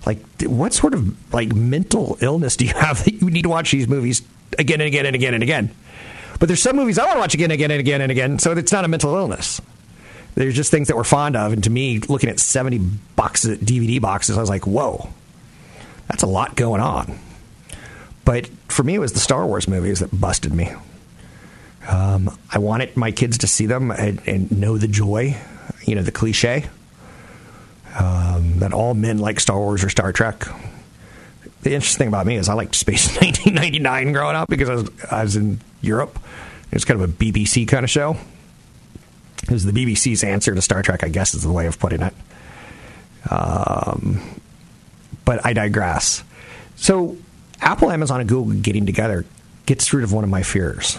Like, 0.04 0.18
what 0.42 0.74
sort 0.74 0.92
of 0.92 1.32
like 1.32 1.54
mental 1.54 2.18
illness 2.20 2.56
do 2.56 2.66
you 2.66 2.74
have 2.74 3.04
that 3.04 3.14
you 3.14 3.30
need 3.30 3.42
to 3.42 3.48
watch 3.48 3.70
these 3.70 3.88
movies 3.88 4.22
again 4.58 4.80
and 4.80 4.88
again 4.88 5.06
and 5.06 5.14
again 5.14 5.34
and 5.34 5.42
again? 5.42 5.74
But 6.42 6.48
there's 6.48 6.60
some 6.60 6.74
movies 6.74 6.98
I 6.98 7.04
want 7.04 7.14
to 7.14 7.20
watch 7.20 7.34
again 7.34 7.52
and 7.52 7.52
again 7.52 7.70
and 7.70 7.78
again 7.78 8.00
and 8.00 8.10
again, 8.10 8.38
so 8.40 8.50
it's 8.50 8.72
not 8.72 8.84
a 8.84 8.88
mental 8.88 9.14
illness. 9.14 9.60
There's 10.34 10.56
just 10.56 10.72
things 10.72 10.88
that 10.88 10.96
we're 10.96 11.04
fond 11.04 11.36
of, 11.36 11.52
and 11.52 11.62
to 11.62 11.70
me, 11.70 12.00
looking 12.00 12.28
at 12.28 12.40
70 12.40 12.78
boxes, 13.14 13.58
DVD 13.58 14.00
boxes, 14.00 14.36
I 14.36 14.40
was 14.40 14.50
like, 14.50 14.66
whoa, 14.66 15.08
that's 16.08 16.24
a 16.24 16.26
lot 16.26 16.56
going 16.56 16.80
on. 16.80 17.16
But 18.24 18.48
for 18.66 18.82
me, 18.82 18.96
it 18.96 18.98
was 18.98 19.12
the 19.12 19.20
Star 19.20 19.46
Wars 19.46 19.68
movies 19.68 20.00
that 20.00 20.08
busted 20.20 20.52
me. 20.52 20.72
Um, 21.88 22.36
I 22.50 22.58
wanted 22.58 22.96
my 22.96 23.12
kids 23.12 23.38
to 23.38 23.46
see 23.46 23.66
them 23.66 23.92
and, 23.92 24.20
and, 24.26 24.50
know 24.50 24.78
the 24.78 24.88
joy, 24.88 25.36
you 25.84 25.94
know, 25.94 26.02
the 26.02 26.10
cliche 26.10 26.68
um, 27.96 28.58
that 28.58 28.72
all 28.72 28.94
men 28.94 29.18
like 29.18 29.38
Star 29.38 29.58
Wars 29.58 29.84
or 29.84 29.90
Star 29.90 30.12
Trek. 30.12 30.44
The 31.62 31.74
interesting 31.74 31.98
thing 31.98 32.08
about 32.08 32.26
me 32.26 32.36
is 32.36 32.48
I 32.48 32.54
liked 32.54 32.74
Space 32.74 33.08
1999 33.20 34.12
growing 34.12 34.36
up 34.36 34.48
because 34.48 34.68
I 34.68 34.74
was, 34.74 34.90
I 35.10 35.22
was 35.22 35.36
in 35.36 35.60
Europe. 35.80 36.18
It 36.70 36.74
was 36.74 36.84
kind 36.84 37.00
of 37.00 37.08
a 37.08 37.12
BBC 37.12 37.68
kind 37.68 37.84
of 37.84 37.90
show. 37.90 38.16
It 39.44 39.50
was 39.50 39.64
the 39.64 39.72
BBC's 39.72 40.24
answer 40.24 40.54
to 40.54 40.62
Star 40.62 40.82
Trek, 40.82 41.04
I 41.04 41.08
guess, 41.08 41.34
is 41.34 41.42
the 41.42 41.52
way 41.52 41.66
of 41.66 41.78
putting 41.78 42.02
it. 42.02 42.14
Um, 43.30 44.20
but 45.24 45.44
I 45.44 45.52
digress. 45.52 46.24
So, 46.76 47.16
Apple, 47.60 47.90
Amazon, 47.90 48.20
and 48.20 48.28
Google 48.28 48.54
getting 48.60 48.86
together 48.86 49.24
gets 49.66 49.92
rid 49.92 50.04
of 50.04 50.12
one 50.12 50.24
of 50.24 50.30
my 50.30 50.42
fears. 50.42 50.98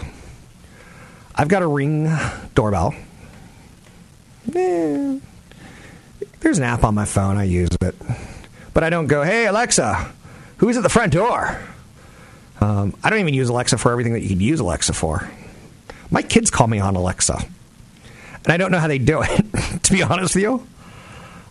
I've 1.36 1.48
got 1.48 1.62
a 1.62 1.67
ring 1.67 2.13
doorbell. 2.55 2.93
Eh, 4.55 5.20
there's 6.39 6.58
an 6.58 6.63
app 6.63 6.84
on 6.84 6.93
my 6.93 7.05
phone. 7.05 7.38
I 7.38 7.43
use 7.43 7.70
it. 7.82 7.96
But 8.74 8.84
I 8.84 8.89
don't 8.89 9.08
go, 9.08 9.24
hey, 9.24 9.48
Alexa, 9.48 10.12
who's 10.63 10.77
at 10.77 10.84
the 10.84 10.89
front 10.89 11.12
door? 11.12 11.60
Um, 12.62 12.96
I 13.03 13.10
don't 13.10 13.20
even 13.20 13.34
use 13.34 13.50
Alexa 13.50 13.77
for 13.77 13.91
everything 13.91 14.13
that 14.13 14.22
you 14.22 14.29
can 14.29 14.39
use 14.39 14.62
Alexa 14.62 14.93
for. 14.93 15.29
My 16.10 16.22
kids 16.22 16.50
call 16.50 16.67
me 16.67 16.79
on 16.79 16.96
Alexa. 16.96 17.38
And 18.46 18.48
I 18.48 18.55
don't 18.55 18.72
know 18.72 18.79
how 18.79 18.88
they 18.88 18.98
do 18.98 19.22
it, 19.22 19.46
to 19.84 19.91
be 19.91 20.01
honest 20.01 20.36
with 20.36 20.43
you. 20.43 20.65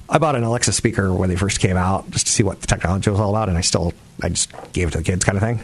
I 0.09 0.17
bought 0.17 0.35
an 0.35 0.45
Alexa 0.45 0.73
speaker 0.73 1.13
when 1.13 1.29
they 1.29 1.37
first 1.37 1.61
came 1.61 1.77
out 1.77 2.11
just 2.11 2.27
to 2.27 2.33
see 2.33 2.43
what 2.43 2.63
the 2.63 2.67
technology 2.67 3.11
was 3.11 3.21
all 3.21 3.29
about, 3.29 3.51
and 3.51 3.59
I 3.59 3.61
still, 3.61 3.93
I 4.23 4.31
just 4.31 4.51
gave 4.73 4.89
it 4.89 4.93
to 4.93 4.99
the 4.99 5.05
kids 5.05 5.27
kind 5.27 5.37
of 5.37 5.43
thing. 5.43 5.61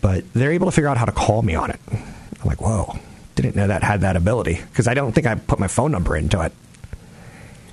But 0.00 0.32
they're 0.32 0.52
able 0.52 0.66
to 0.66 0.72
figure 0.72 0.88
out 0.88 0.96
how 0.96 1.06
to 1.06 1.12
call 1.12 1.42
me 1.42 1.56
on 1.56 1.70
it. 1.70 1.80
I'm 1.90 2.46
like, 2.46 2.60
whoa, 2.60 2.96
didn't 3.34 3.56
know 3.56 3.66
that 3.66 3.82
had 3.82 4.02
that 4.02 4.14
ability 4.14 4.60
because 4.70 4.86
I 4.86 4.94
don't 4.94 5.10
think 5.10 5.26
I 5.26 5.34
put 5.34 5.58
my 5.58 5.66
phone 5.66 5.90
number 5.90 6.16
into 6.16 6.40
it. 6.40 6.52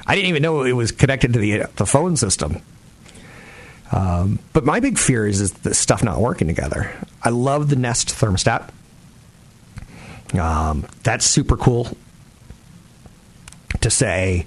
I 0.08 0.16
didn't 0.16 0.30
even 0.30 0.42
know 0.42 0.64
it 0.64 0.72
was 0.72 0.92
connected 0.92 1.34
to 1.34 1.40
the 1.40 1.68
the 1.76 1.86
phone 1.86 2.18
system. 2.18 2.64
Um, 3.92 4.40
but 4.54 4.64
my 4.64 4.80
big 4.80 4.98
fear 4.98 5.28
is, 5.28 5.42
is 5.42 5.52
the 5.52 5.74
stuff 5.74 6.04
not 6.04 6.20
working 6.20 6.48
together. 6.48 6.92
I 7.22 7.30
love 7.30 7.70
the 7.70 7.76
Nest 7.76 8.10
thermostat. 8.10 8.70
Um, 10.34 10.86
that's 11.04 11.26
super 11.26 11.58
cool. 11.58 11.90
to 13.82 13.90
say, 13.90 14.46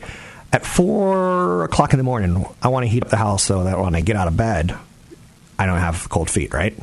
at 0.53 0.65
four 0.65 1.65
o'clock 1.65 1.93
in 1.93 1.99
the 1.99 2.05
morning, 2.05 2.47
I 2.63 2.69
want 2.69 2.85
to 2.85 2.89
heat 2.89 3.03
up 3.03 3.11
the 3.11 3.17
house 3.17 3.43
so 3.43 3.65
that 3.65 3.79
when 3.79 3.95
I 3.95 4.01
get 4.01 4.17
out 4.17 4.29
of 4.29 4.37
bed, 4.37 4.77
I 5.59 5.67
don't 5.67 5.79
have 5.79 6.09
cold 6.09 6.31
feet, 6.31 6.53
right? 6.55 6.77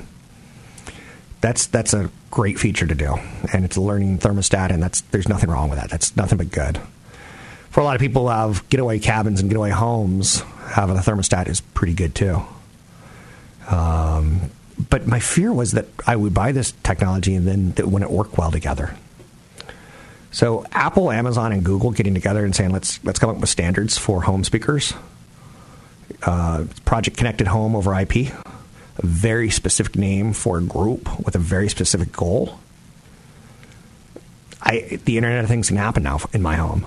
That's 1.41 1.65
that's 1.67 1.93
a 1.93 2.11
great 2.29 2.59
feature 2.59 2.85
to 2.85 2.93
do, 2.95 3.15
and 3.51 3.65
it's 3.65 3.75
a 3.75 3.81
learning 3.81 4.19
thermostat, 4.19 4.71
and 4.71 4.81
that's 4.81 5.01
there's 5.01 5.27
nothing 5.27 5.49
wrong 5.49 5.69
with 5.69 5.79
that. 5.79 5.89
That's 5.89 6.15
nothing 6.15 6.37
but 6.37 6.51
good. 6.51 6.79
For 7.71 7.79
a 7.79 7.83
lot 7.83 7.95
of 7.95 8.01
people 8.01 8.23
who 8.23 8.29
have 8.29 8.67
getaway 8.69 8.99
cabins 8.99 9.41
and 9.41 9.49
getaway 9.49 9.71
homes, 9.71 10.43
having 10.71 10.97
a 10.97 11.01
thermostat 11.01 11.47
is 11.47 11.61
pretty 11.61 11.93
good 11.93 12.15
too. 12.15 12.41
Um, 13.69 14.51
but 14.89 15.07
my 15.07 15.19
fear 15.19 15.53
was 15.53 15.73
that 15.73 15.85
I 16.07 16.15
would 16.15 16.33
buy 16.33 16.51
this 16.51 16.73
technology 16.83 17.35
and 17.35 17.47
then 17.47 17.73
it 17.77 17.87
wouldn't 17.87 18.11
work 18.11 18.37
well 18.37 18.51
together. 18.51 18.95
So 20.31 20.65
Apple, 20.71 21.11
Amazon, 21.11 21.51
and 21.51 21.63
Google 21.63 21.91
getting 21.91 22.13
together 22.13 22.45
and 22.45 22.55
saying 22.55 22.71
let's 22.71 23.03
let's 23.03 23.19
come 23.19 23.29
up 23.29 23.37
with 23.37 23.49
standards 23.49 23.97
for 23.97 24.21
home 24.21 24.43
speakers. 24.43 24.93
Uh, 26.23 26.65
Project 26.85 27.17
Connected 27.17 27.47
Home 27.47 27.75
over 27.75 27.97
IP, 27.99 28.15
a 28.15 29.05
very 29.05 29.49
specific 29.49 29.95
name 29.95 30.33
for 30.33 30.57
a 30.57 30.61
group 30.61 31.25
with 31.25 31.35
a 31.35 31.39
very 31.39 31.69
specific 31.69 32.11
goal. 32.11 32.59
I 34.61 34.99
the 35.03 35.17
Internet 35.17 35.43
of 35.43 35.49
Things 35.49 35.67
can 35.67 35.77
happen 35.77 36.03
now 36.03 36.19
in 36.31 36.41
my 36.41 36.55
home. 36.55 36.85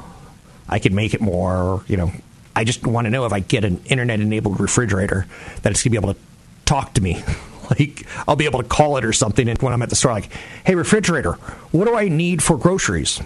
I 0.68 0.78
could 0.78 0.92
make 0.92 1.12
it 1.14 1.20
more, 1.20 1.84
you 1.86 1.96
know. 1.98 2.12
I 2.56 2.64
just 2.64 2.86
want 2.86 3.06
to 3.06 3.10
know 3.10 3.26
if 3.26 3.32
I 3.32 3.40
get 3.40 3.64
an 3.64 3.82
internet-enabled 3.86 4.60
refrigerator 4.60 5.26
that 5.62 5.72
it's 5.72 5.82
going 5.82 5.90
to 5.94 6.00
be 6.00 6.04
able 6.04 6.14
to 6.14 6.20
talk 6.64 6.94
to 6.94 7.02
me. 7.02 7.22
like 7.70 8.06
I'll 8.28 8.36
be 8.36 8.44
able 8.44 8.62
to 8.62 8.68
call 8.68 8.96
it 8.96 9.04
or 9.04 9.12
something 9.12 9.48
and 9.48 9.60
when 9.60 9.72
I'm 9.72 9.82
at 9.82 9.90
the 9.90 9.96
store 9.96 10.12
like, 10.12 10.30
"Hey 10.64 10.74
refrigerator, 10.74 11.32
what 11.72 11.86
do 11.86 11.94
I 11.94 12.08
need 12.08 12.42
for 12.42 12.56
groceries?" 12.56 13.20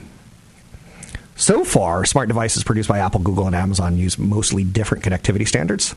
So 1.37 1.64
far, 1.64 2.04
smart 2.04 2.28
devices 2.28 2.64
produced 2.64 2.88
by 2.88 2.99
Apple, 2.99 3.20
Google, 3.20 3.47
and 3.47 3.54
Amazon 3.54 3.97
use 3.97 4.18
mostly 4.18 4.64
different 4.64 5.04
connectivity 5.04 5.47
standards. 5.47 5.94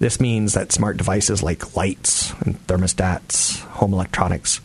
This 0.00 0.20
means 0.20 0.54
that 0.54 0.72
smart 0.72 0.96
devices 0.96 1.44
like 1.44 1.76
lights 1.76 2.32
and 2.40 2.58
thermostats, 2.66 3.60
home 3.60 3.94
electronics, 3.94 4.60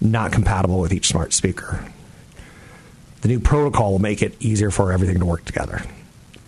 not 0.00 0.32
compatible 0.32 0.80
with 0.80 0.92
each 0.92 1.08
smart 1.08 1.32
speaker. 1.32 1.82
The 3.22 3.28
new 3.28 3.40
protocol 3.40 3.92
will 3.92 3.98
make 3.98 4.22
it 4.22 4.36
easier 4.38 4.70
for 4.70 4.92
everything 4.92 5.18
to 5.18 5.24
work 5.24 5.44
together. 5.46 5.82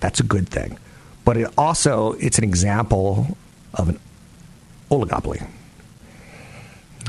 That's 0.00 0.20
a 0.20 0.24
good 0.24 0.48
thing. 0.48 0.78
But 1.24 1.36
it 1.36 1.52
also 1.56 2.12
it's 2.12 2.38
an 2.38 2.44
example 2.44 3.36
of 3.74 3.88
an 3.90 4.00
oligopoly. 4.90 5.46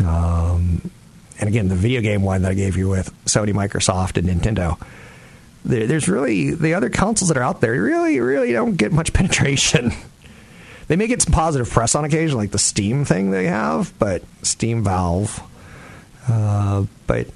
Um, 0.06 0.92
and 1.40 1.50
again, 1.50 1.68
the 1.68 1.76
video 1.76 2.02
game 2.02 2.22
one 2.22 2.44
that 2.44 2.52
I 2.52 2.54
gave 2.54 2.78
you 2.78 2.90
with 2.90 3.12
Sony, 3.26 3.54
Microsoft, 3.54 4.18
and 4.18 4.28
Nintendo, 4.28 4.80
there, 5.66 5.88
there's 5.88 6.08
really 6.08 6.54
the 6.54 6.74
other 6.74 6.90
consoles 6.90 7.30
that 7.30 7.38
are 7.38 7.44
out 7.44 7.62
there 7.62 7.72
really, 7.72 8.20
really 8.20 8.52
don't 8.52 8.76
get 8.76 8.92
much 8.92 9.14
penetration. 9.14 9.92
they 10.88 10.96
may 10.96 11.08
get 11.08 11.22
some 11.22 11.34
positive 11.34 11.70
press 11.70 11.96
on 11.96 12.06
occasion, 12.06 12.38
like 12.38 12.52
the 12.52 12.60
Steam 12.60 13.06
thing 13.06 13.32
they 13.32 13.46
have, 13.46 13.94
but 14.00 14.24
Steam 14.44 14.84
Valve. 14.84 15.42
Uh, 16.28 16.86
but 17.08 17.28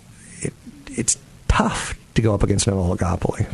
it, 0.41 0.53
it's 0.91 1.17
tough 1.47 1.95
to 2.13 2.21
go 2.21 2.33
up 2.33 2.43
against 2.43 2.67
an 2.67 2.74
oligopoly. 2.75 3.47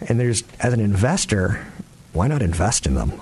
And 0.00 0.20
there's, 0.20 0.44
as 0.60 0.72
an 0.72 0.80
investor, 0.80 1.66
why 2.12 2.28
not 2.28 2.42
invest 2.42 2.86
in 2.86 2.94
them? 2.94 3.12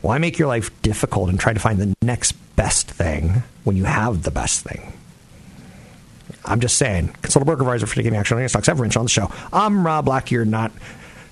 Why 0.00 0.18
make 0.18 0.38
your 0.38 0.48
life 0.48 0.70
difficult 0.82 1.30
and 1.30 1.40
try 1.40 1.52
to 1.52 1.60
find 1.60 1.78
the 1.78 1.94
next 2.02 2.32
best 2.56 2.90
thing 2.90 3.42
when 3.64 3.76
you 3.76 3.84
have 3.84 4.22
the 4.22 4.30
best 4.30 4.62
thing? 4.62 4.92
I'm 6.44 6.60
just 6.60 6.76
saying. 6.76 7.08
Consult 7.22 7.42
a 7.42 7.46
broker 7.46 7.62
advisor 7.62 7.86
for 7.86 7.94
taking 7.94 8.14
action 8.14 8.36
on 8.36 8.42
your 8.42 8.48
stocks. 8.48 8.68
Ever 8.68 8.82
mentioned 8.82 9.00
on 9.00 9.04
the 9.06 9.10
show. 9.10 9.30
I'm 9.52 9.86
Rob 9.86 10.04
Black. 10.04 10.30
You're 10.30 10.44
not. 10.44 10.72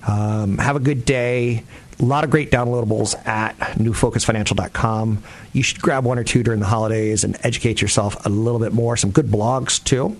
Um, 0.07 0.59
have 0.59 0.75
a 0.75 0.81
good 0.81 1.05
day. 1.05 1.65
A 2.01 2.05
lot 2.05 2.25
of 2.25 2.31
great 2.31 2.51
downloadables 2.51 3.15
at 3.27 3.57
newfocusfinancial.com. 3.59 5.23
You 5.53 5.63
should 5.63 5.81
grab 5.81 6.05
one 6.05 6.19
or 6.19 6.25
two 6.25 6.43
during 6.43 6.61
the 6.61 6.67
holidays 6.67 7.25
and 7.25 7.37
educate 7.43 7.81
yourself 7.83 8.25
a 8.25 8.29
little 8.29 8.59
bit 8.59 8.73
more. 8.73 8.97
Some 8.97 9.11
good 9.11 9.27
blogs, 9.27 9.83
too. 9.83 10.17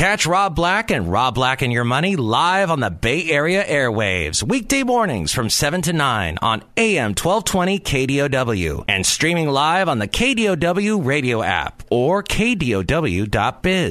Catch 0.00 0.24
Rob 0.24 0.56
Black 0.56 0.90
and 0.90 1.12
Rob 1.12 1.34
Black 1.34 1.60
and 1.60 1.70
Your 1.70 1.84
Money 1.84 2.16
live 2.16 2.70
on 2.70 2.80
the 2.80 2.88
Bay 2.88 3.28
Area 3.28 3.62
airwaves, 3.62 4.42
weekday 4.42 4.82
mornings 4.82 5.30
from 5.30 5.50
7 5.50 5.82
to 5.82 5.92
9 5.92 6.38
on 6.40 6.62
AM 6.78 7.10
1220 7.10 7.80
KDOW 7.80 8.86
and 8.88 9.04
streaming 9.04 9.50
live 9.50 9.90
on 9.90 9.98
the 9.98 10.08
KDOW 10.08 11.04
radio 11.04 11.42
app 11.42 11.82
or 11.90 12.22
KDOW.biz. 12.22 13.28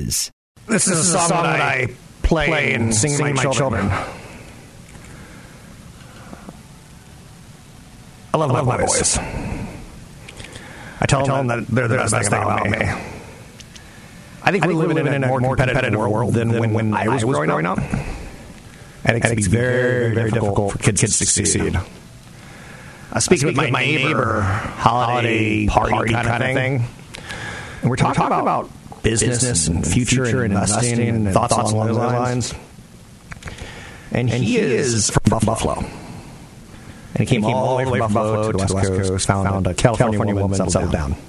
This, 0.01 0.31
this 0.65 0.87
is, 0.87 0.97
is 0.97 1.13
a 1.13 1.19
song, 1.19 1.43
that 1.43 1.61
I 1.61 1.89
play, 2.23 2.47
play 2.47 2.73
and 2.73 2.91
sing, 2.91 3.11
sing 3.11 3.27
my, 3.27 3.33
my 3.33 3.43
children. 3.43 3.87
children. 3.87 4.09
I 8.33 8.37
love, 8.37 8.49
I 8.49 8.53
love 8.55 8.65
my 8.65 8.77
boys. 8.79 9.15
I 9.15 11.05
tell, 11.05 11.21
I 11.21 11.25
tell 11.27 11.35
them 11.35 11.47
that 11.49 11.67
they're 11.67 11.87
the 11.87 11.97
best, 11.97 12.13
best 12.13 12.31
thing 12.31 12.41
about 12.41 12.67
me. 12.67 12.79
me. 12.79 13.18
I 14.41 14.51
think, 14.51 14.63
I 14.63 14.67
think 14.67 14.79
we're 14.79 14.87
living, 14.87 15.13
in 15.13 15.23
a 15.23 15.27
more 15.27 15.39
competitive, 15.39 15.75
competitive 15.75 15.99
world 15.99 16.33
than, 16.33 16.49
than 16.49 16.73
when, 16.73 16.93
I 16.93 17.07
was, 17.07 17.25
was 17.25 17.35
growing, 17.35 17.49
growing 17.49 17.65
up. 17.65 17.77
up. 17.77 17.93
And 19.05 19.17
it 19.17 19.21
can 19.21 19.35
be 19.35 19.43
very, 19.43 20.13
very 20.13 20.31
difficult 20.31 20.73
for 20.73 20.77
kids, 20.77 21.01
kids 21.01 21.17
to 21.19 21.25
succeed. 21.25 21.75
Uh, 23.11 23.19
speaking, 23.19 23.49
speaking 23.49 23.63
with 23.63 23.71
my, 23.71 23.85
neighbor, 23.85 24.41
holiday 24.41 25.65
party, 25.67 25.91
party 25.91 26.13
kind, 26.13 26.27
kind 26.27 26.43
of 26.43 26.53
thing, 26.53 26.83
and 27.81 27.89
we're 27.89 27.95
talking, 27.95 28.21
we're 28.21 28.29
talking 28.29 28.41
about, 28.41 28.65
about 28.65 29.03
business 29.03 29.67
and 29.67 29.85
future, 29.85 30.25
future 30.25 30.43
and 30.43 30.53
investing 30.53 30.99
and, 30.99 31.27
and 31.27 31.33
thoughts, 31.33 31.55
thoughts 31.55 31.71
along 31.71 31.87
those 31.87 31.97
lines. 31.97 32.53
And, 34.11 34.29
and 34.29 34.43
he, 34.43 34.53
he 34.53 34.57
is 34.57 35.09
from 35.09 35.39
Buffalo. 35.45 35.75
And 35.79 35.89
he 37.17 37.25
came, 37.25 37.41
came 37.41 37.53
all 37.53 37.77
the 37.77 37.89
way 37.89 37.99
from 37.99 38.13
Buffalo 38.13 38.51
to 38.51 38.57
the 38.57 38.73
West 38.73 38.87
Coast, 38.87 39.09
Coast 39.09 39.27
found, 39.27 39.47
found 39.47 39.67
a 39.67 39.73
California, 39.73 40.17
California 40.17 40.35
woman, 40.35 40.57
woman 40.57 40.69
settled 40.69 40.91
down. 40.91 41.11
down. 41.11 41.21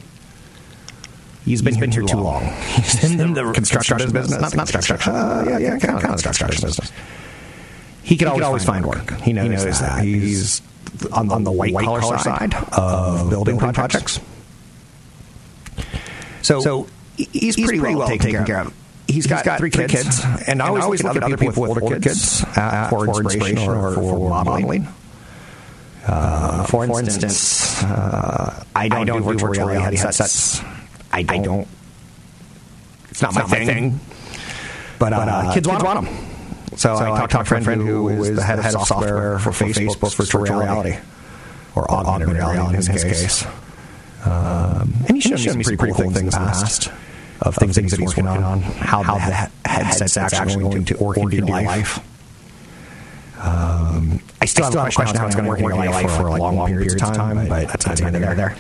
He's 1.45 1.63
been, 1.63 1.75
He's 1.75 1.81
been 1.81 1.91
here, 1.91 2.03
too 2.03 2.17
long. 2.17 2.45
long. 2.45 2.55
He's 2.77 3.03
in 3.03 3.33
the 3.33 3.53
construction, 3.53 3.99
construction 3.99 4.13
business. 4.13 4.41
Not, 4.41 4.55
not 4.55 4.69
construction. 4.69 5.15
Uh, 5.15 5.45
yeah, 5.49 5.59
yeah, 5.59 5.79
kind 5.79 5.97
of, 5.97 6.03
kind 6.03 6.15
of 6.15 6.23
construction 6.23 6.67
business. 6.67 6.93
He 8.03 8.17
can, 8.17 8.29
always, 8.29 8.45
always 8.45 8.65
find 8.65 8.85
work. 8.85 9.11
He 9.21 9.33
knows, 9.33 9.45
he 9.45 9.49
knows 9.51 9.81
that. 9.81 10.03
He's 10.05 10.63
on, 11.13 11.31
on 11.31 11.45
the 11.45 11.53
white, 11.53 11.73
white 11.73 11.85
collar 11.85 12.03
side, 12.03 12.53
side 12.53 12.55
of 12.73 13.31
building 13.31 13.59
projects. 13.59 14.21
So, 16.43 16.61
so 16.61 16.87
he's, 17.17 17.57
pretty, 17.57 17.79
pretty 17.79 17.81
well, 17.81 17.99
well 17.99 18.09
taken, 18.09 18.31
taken 18.31 18.45
care 18.45 18.61
of. 18.61 18.75
He's 19.07 19.27
got, 19.27 19.39
he's 19.39 19.45
got 19.45 19.59
three, 19.59 19.71
kids, 19.71 19.93
kids 19.93 20.25
and, 20.47 20.63
I 20.63 20.69
always, 20.69 20.85
always 20.85 21.03
look 21.03 21.17
at 21.17 21.23
other 21.23 21.37
people, 21.37 21.63
with 21.63 21.83
older 21.83 22.01
kids, 22.01 22.41
kids 22.43 22.57
uh, 22.57 22.89
for, 22.89 23.07
for 23.07 23.23
inspiration 23.23 23.69
or, 23.69 23.95
for 23.95 24.29
modeling. 24.31 24.89
Uh, 26.07 26.65
for, 26.65 26.87
for 26.87 27.01
instance, 27.01 27.83
uh, 27.83 28.65
I 28.75 28.89
don't, 28.89 29.01
I 29.01 29.05
don't 29.05 29.23
do 29.23 29.39
virtual 29.39 29.67
reality 29.67 29.97
headsets. 29.97 30.59
headsets 30.59 30.80
I 31.13 31.23
don't. 31.23 31.39
I 31.39 31.43
don't 31.43 31.69
it's 33.11 33.23
not, 33.23 33.31
it's 33.31 33.37
my, 33.37 33.43
not 33.43 33.51
thing. 33.51 33.67
my, 33.67 33.75
thing. 33.75 34.01
But, 34.99 35.13
uh, 35.13 35.17
uh, 35.17 35.55
kids, 35.55 35.67
want, 35.67 35.83
want 35.83 36.05
them. 36.05 36.31
So, 36.77 36.97
so 36.97 37.13
I, 37.13 37.27
talked 37.27 37.33
to 37.33 37.41
a 37.41 37.45
friend, 37.45 37.83
who 37.83 38.09
is 38.09 38.37
the 38.37 38.43
head, 38.43 38.59
of 38.59 38.71
software 38.71 39.39
for, 39.39 39.53
for 39.53 39.65
Facebook, 39.65 39.97
Facebook's 39.97 40.15
virtual 40.15 40.61
reality, 40.61 40.97
or 41.75 41.91
augmented, 41.91 42.37
reality, 42.37 42.77
in 42.77 42.87
his 42.87 43.05
case. 43.05 43.47
Um, 44.25 44.93
and 45.09 45.17
he 45.17 45.21
showed, 45.21 45.33
and 45.33 45.39
he 45.41 45.45
showed 45.45 45.57
me 45.57 45.65
some 45.65 45.77
pretty 45.77 45.93
cool 45.95 46.11
things 46.11 46.19
in 46.19 46.27
the 46.27 46.33
past 46.33 46.93
of 47.41 47.57
things, 47.57 47.75
things 47.75 47.91
that 47.91 48.01
he's 48.01 48.09
working 48.09 48.27
on, 48.27 48.61
how, 48.61 49.03
how 49.03 49.15
the 49.17 49.69
headset's 49.69 50.17
actually 50.17 50.63
going 50.63 50.85
to 50.85 50.97
work 51.03 51.17
in 51.17 51.31
your 51.31 51.47
life. 51.47 51.99
Um, 53.39 54.21
I 54.41 54.45
still, 54.45 54.65
have 54.65 54.75
a 54.75 54.91
question 54.91 55.17
how 55.17 55.27
it's 55.27 55.35
going 55.35 55.47
to 55.47 55.51
work 55.51 55.61
in 55.61 55.65
your 55.65 55.75
life 55.75 56.11
for 56.11 56.31
like 56.31 56.41
long 56.41 56.69
periods 56.69 56.95
of 56.95 57.13
time, 57.15 57.49
but 57.49 57.69
that's 57.69 58.01
not 58.01 58.13
there. 58.13 58.57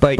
But 0.00 0.16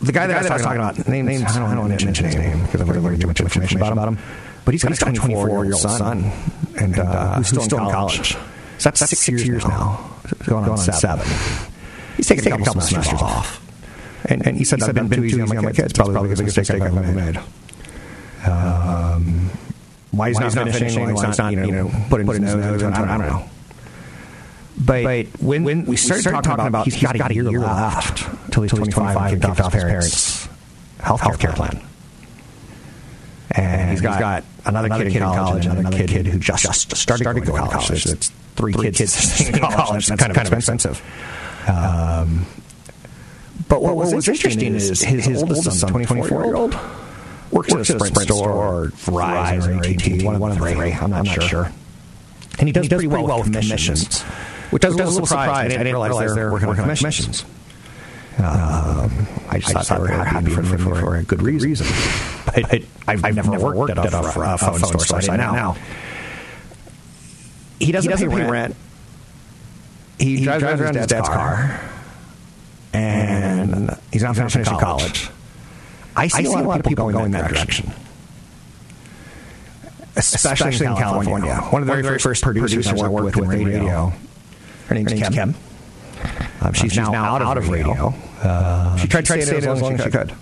the 0.00 0.12
guy 0.12 0.26
that 0.26 0.36
I 0.36 0.54
was 0.54 0.62
talking 0.62 0.78
about, 0.78 1.08
names, 1.08 1.28
names 1.28 1.42
I 1.44 1.58
don't, 1.58 1.70
I 1.70 1.74
don't 1.74 1.88
want 1.88 1.98
to 1.98 2.06
mention 2.06 2.24
his 2.26 2.36
name 2.36 2.62
because 2.62 2.80
I've 2.80 2.88
already 2.88 3.18
too 3.18 3.26
much 3.26 3.40
information 3.40 3.80
about 3.80 4.08
him. 4.08 4.18
But 4.64 4.74
he's 4.74 4.82
got, 4.82 4.90
he's 4.90 4.98
got 4.98 5.16
a 5.16 5.18
24 5.18 5.64
year 5.64 5.74
old 5.74 5.82
son, 5.82 6.30
and 6.78 6.98
uh, 6.98 7.02
uh, 7.02 7.34
who's 7.36 7.48
still, 7.48 7.62
still 7.62 7.78
in 7.78 7.90
college. 7.90 8.34
So 8.34 8.38
that's, 8.90 9.00
that's 9.00 9.10
six, 9.10 9.22
six 9.22 9.44
years, 9.44 9.64
now, 9.66 10.10
going, 10.46 10.64
going 10.64 10.70
on 10.72 10.78
seven. 10.78 11.00
seven. 11.00 11.26
He's 12.16 12.26
taking, 12.28 12.44
he's 12.44 12.52
a 12.52 12.64
couple, 12.64 12.80
semesters 12.82 13.22
off. 13.22 13.64
And, 14.26 14.46
and 14.46 14.56
he 14.56 14.64
said, 14.64 14.82
I've 14.82 14.94
been, 14.94 15.08
been 15.08 15.20
too 15.20 15.24
easy 15.24 15.40
on 15.40 15.64
my 15.64 15.72
kids. 15.72 15.92
Probably, 15.94 16.12
probably 16.12 16.30
the 16.30 16.36
biggest 16.36 16.58
mistake 16.58 16.82
I've 16.82 16.96
ever 16.96 17.12
made. 17.12 17.38
Um, 18.46 19.50
why 20.10 20.28
he's 20.28 20.38
not 20.38 20.52
finishing, 20.52 21.14
why 21.14 21.26
he's 21.26 21.38
not, 21.38 21.52
you 21.52 21.72
know, 21.72 21.90
putting 22.08 22.26
his 22.26 22.40
nose 22.54 22.82
it, 22.82 22.92
I 22.92 23.06
don't 23.06 23.20
know. 23.20 23.48
But, 24.80 25.02
but 25.02 25.26
when, 25.42 25.64
when 25.64 25.84
we 25.86 25.96
started, 25.96 26.22
started 26.22 26.42
talking, 26.42 26.66
about, 26.66 26.84
he's, 26.84 26.94
he's 26.94 27.02
got, 27.02 27.18
got 27.18 27.30
a 27.30 27.34
year, 27.34 27.50
year 27.50 27.60
left 27.60 28.28
until 28.46 28.62
he's 28.62 28.72
25 28.72 29.32
and 29.32 29.42
kicked 29.42 29.60
off 29.60 29.72
his 29.72 29.82
parents' 29.82 30.48
health 31.00 31.40
care 31.40 31.52
plan. 31.52 31.82
And 33.50 33.90
he's 33.90 34.00
got, 34.00 34.12
he's 34.12 34.20
got 34.20 34.44
another, 34.66 34.86
another 34.86 35.04
kid 35.04 35.16
in 35.16 35.22
college, 35.22 35.66
and 35.66 35.78
another 35.78 35.96
kid, 35.96 36.10
kid 36.10 36.26
who 36.26 36.38
just, 36.38 36.62
just 36.62 36.96
started, 36.96 37.24
started 37.24 37.44
going, 37.44 37.64
to 37.64 37.70
college. 37.70 38.02
So 38.02 38.10
it's 38.12 38.28
three, 38.54 38.72
three 38.72 38.90
kids, 38.92 38.98
kids 39.36 39.48
in 39.48 39.58
college. 39.58 40.06
That's 40.06 40.22
kind 40.22 40.46
of 40.46 40.52
expensive. 40.52 41.02
Um, 41.66 42.46
but 43.68 43.82
what, 43.82 43.96
was, 43.96 44.14
was 44.14 44.28
interesting 44.28 44.74
is 44.74 45.00
his, 45.00 45.24
his 45.24 45.42
oldest 45.42 45.80
son, 45.80 45.90
24 45.90 46.44
year 46.44 46.54
old, 46.54 46.74
works, 47.50 47.72
works 47.72 47.72
at 47.72 47.80
a 47.80 47.84
Sprint, 47.84 48.14
Sprint 48.14 48.28
store 48.28 48.52
or 48.52 48.86
Verizon 48.88 49.80
or 49.80 49.86
AT&T, 49.86 50.24
one, 50.24 50.38
one 50.38 50.52
of 50.52 50.58
the 50.58 50.64
three. 50.64 50.92
I'm 50.92 51.10
not, 51.10 51.18
I'm 51.18 51.24
not 51.24 51.42
sure. 51.42 51.72
And 52.58 52.68
he 52.68 52.72
does, 52.72 52.84
he 52.84 52.88
does 52.88 52.98
pretty, 52.98 53.08
pretty 53.08 53.24
well 53.24 53.38
with 53.38 53.46
commissions, 53.46 54.20
commissions 54.20 54.24
which 54.70 54.84
I 54.84 54.88
was, 54.88 54.98
a 54.98 55.04
little 55.04 55.26
surprised. 55.26 55.50
I 55.50 55.62
didn't, 55.68 55.80
I 55.80 55.84
didn't 55.84 56.00
realize 56.00 56.34
they 56.34 56.42
were 56.42 56.52
working, 56.52 56.68
working 56.68 56.84
on 56.84 56.96
commissions. 56.96 57.44
Um, 58.38 59.26
I 59.48 59.58
just 59.58 59.74
I 59.74 59.82
thought 59.82 59.96
they 59.96 60.16
were 60.16 60.24
happy 60.24 60.50
for, 60.50 60.62
for, 60.62 60.78
for, 60.78 61.16
a 61.16 61.22
good 61.22 61.42
reason. 61.42 61.86
But 62.48 62.64
I, 62.64 62.82
I've, 63.06 63.24
I've 63.26 63.36
never, 63.36 63.50
never 63.50 63.74
worked, 63.74 63.90
at 63.90 63.98
a, 63.98 64.16
a, 64.16 64.20
a 64.20 64.56
phone, 64.56 64.78
phone 64.78 64.98
store, 65.00 65.20
so 65.20 65.30
I 65.30 65.36
don't 65.36 65.54
know. 65.54 65.76
He 67.78 67.92
doesn't, 67.92 68.08
he 68.08 68.12
doesn't 68.12 68.30
pay, 68.30 68.36
rent. 68.36 68.50
rent. 68.50 68.76
He, 70.18 70.38
he 70.38 70.44
drives, 70.44 70.62
drives 70.62 70.80
around 70.80 70.96
his 70.96 71.06
dad's 71.08 71.28
car, 71.28 71.36
car 71.36 71.90
and 72.94 73.96
he's 74.12 74.22
not 74.22 74.36
finishing 74.36 74.64
college. 74.64 74.80
college. 74.80 75.30
I 76.16 76.28
see, 76.28 76.38
I 76.38 76.42
see 76.44 76.54
a 76.54 76.62
lot 76.62 76.80
of 76.80 76.86
people 76.86 77.10
going, 77.10 77.30
that 77.32 77.50
direction. 77.50 77.92
Especially, 80.16 80.70
Especially 80.70 80.86
in 80.86 80.96
California. 80.96 81.46
California. 81.46 81.70
One 81.70 81.82
of 81.82 81.86
the 81.86 81.92
very, 81.92 82.02
very 82.02 82.18
first 82.18 82.42
producers, 82.42 82.86
producers 82.86 83.02
I 83.02 83.08
worked 83.08 83.36
with 83.36 83.44
in 83.44 83.48
radio, 83.48 84.12
her 84.88 84.94
name's, 84.94 85.12
her 85.12 85.18
name's 85.18 85.34
Kim. 85.34 85.54
Kim. 85.54 85.62
Um, 86.60 86.72
she's, 86.72 86.82
um, 86.82 86.88
she's, 86.88 86.96
now, 86.96 87.36
out, 87.36 87.58
of 87.58 87.68
radio. 87.68 88.12
Uh, 88.42 88.96
she 88.96 89.06
tried, 89.06 89.24
tried 89.24 89.36
to 89.40 89.46
stay 89.46 89.58
it 89.58 89.64
as 89.64 89.80
long 89.80 89.94
as 89.94 90.02
she 90.02 90.10
could. 90.10 90.34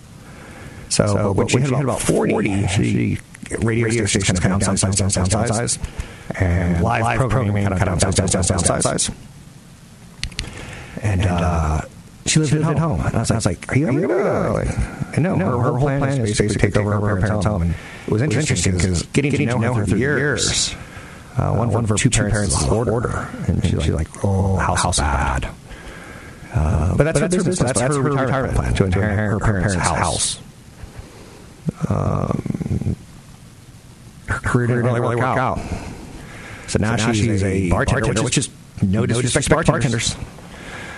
So, 0.89 1.07
so 1.07 1.33
when 1.33 1.49
she, 1.49 1.59
had 1.59 1.73
about 1.73 2.01
40, 2.01 2.67
she, 2.69 3.19
radio, 3.61 3.87
radio 3.87 4.07
stations 4.07 4.41
kind 4.41 4.55
of 4.55 4.61
downsized, 4.61 4.97
downsized, 4.97 5.29
downsized, 5.29 6.41
and 6.41 6.83
live 6.83 7.19
programming 7.19 7.67
kind 7.67 7.89
of 7.89 7.99
downsized, 7.99 8.31
downsized, 8.31 8.63
downsized. 8.63 9.15
And 11.03 11.27
uh, 11.27 11.83
she 12.27 12.39
lived, 12.39 12.51
she 12.51 12.59
lived 12.59 12.71
at 12.71 12.79
home. 12.79 13.01
And 13.01 13.15
I 13.15 13.19
was, 13.21 13.31
I 13.31 13.35
was 13.35 13.47
like, 13.47 13.71
"Are 13.71 13.79
you 13.79 13.89
ever 13.89 14.01
gonna?" 14.01 14.53
Like, 14.53 15.19
no, 15.19 15.37
her, 15.37 15.45
her, 15.45 15.73
whole 15.73 15.81
plan, 15.81 16.01
plan 16.01 16.21
is 16.21 16.39
basically 16.39 16.49
to 16.49 16.59
take 16.59 16.77
over 16.77 16.93
her 16.93 17.21
parents' 17.21 17.45
home. 17.45 17.63
And 17.63 17.75
it 18.07 18.13
was 18.13 18.23
interesting 18.23 18.75
because 18.75 19.03
getting, 19.07 19.31
getting 19.31 19.49
to 19.49 19.59
know 19.59 19.75
her 19.75 19.85
through 19.85 19.99
years. 19.99 20.75
Uh, 21.37 21.55
one, 21.55 21.69
uh, 21.69 21.73
one 21.73 21.85
of 21.85 21.91
her 21.91 21.97
two 21.97 22.11
parents 22.11 22.55
was 22.55 22.89
order, 22.89 23.29
and 23.47 23.63
she's 23.65 23.89
like, 23.89 24.15
like, 24.15 24.25
"Oh, 24.25 24.57
house, 24.57 24.83
house 24.83 24.99
bad." 24.99 25.43
bad. 25.43 25.55
Uh, 26.55 26.97
but 26.97 27.05
that's, 27.05 27.21
but 27.21 27.31
that's 27.31 27.35
her 27.35 27.45
business. 27.45 27.59
That's, 27.59 27.81
that's 27.81 27.97
her, 27.97 28.03
her 28.03 28.11
retirement 28.11 28.55
plan 28.55 28.75
to 28.75 28.85
inherit 28.85 29.17
her, 29.17 29.29
her 29.31 29.39
parents' 29.39 29.75
house. 29.75 30.41
Um, 31.91 32.97
her 34.29 34.39
career 34.41 34.67
didn't 34.69 34.85
really 34.85 35.01
work 35.01 35.21
out. 35.21 35.59
So 36.69 36.79
now, 36.79 36.97
so 36.97 37.07
now 37.07 37.13
she's, 37.13 37.25
she's, 37.25 37.43
a 37.45 37.69
bartender, 37.71 38.01
bartender 38.01 38.23
which 38.23 38.39
is 38.39 38.49
no 38.83 39.05
disrespect 39.07 39.47
to 39.47 39.55
bartenders. 39.55 40.15
bartenders. 40.15 40.17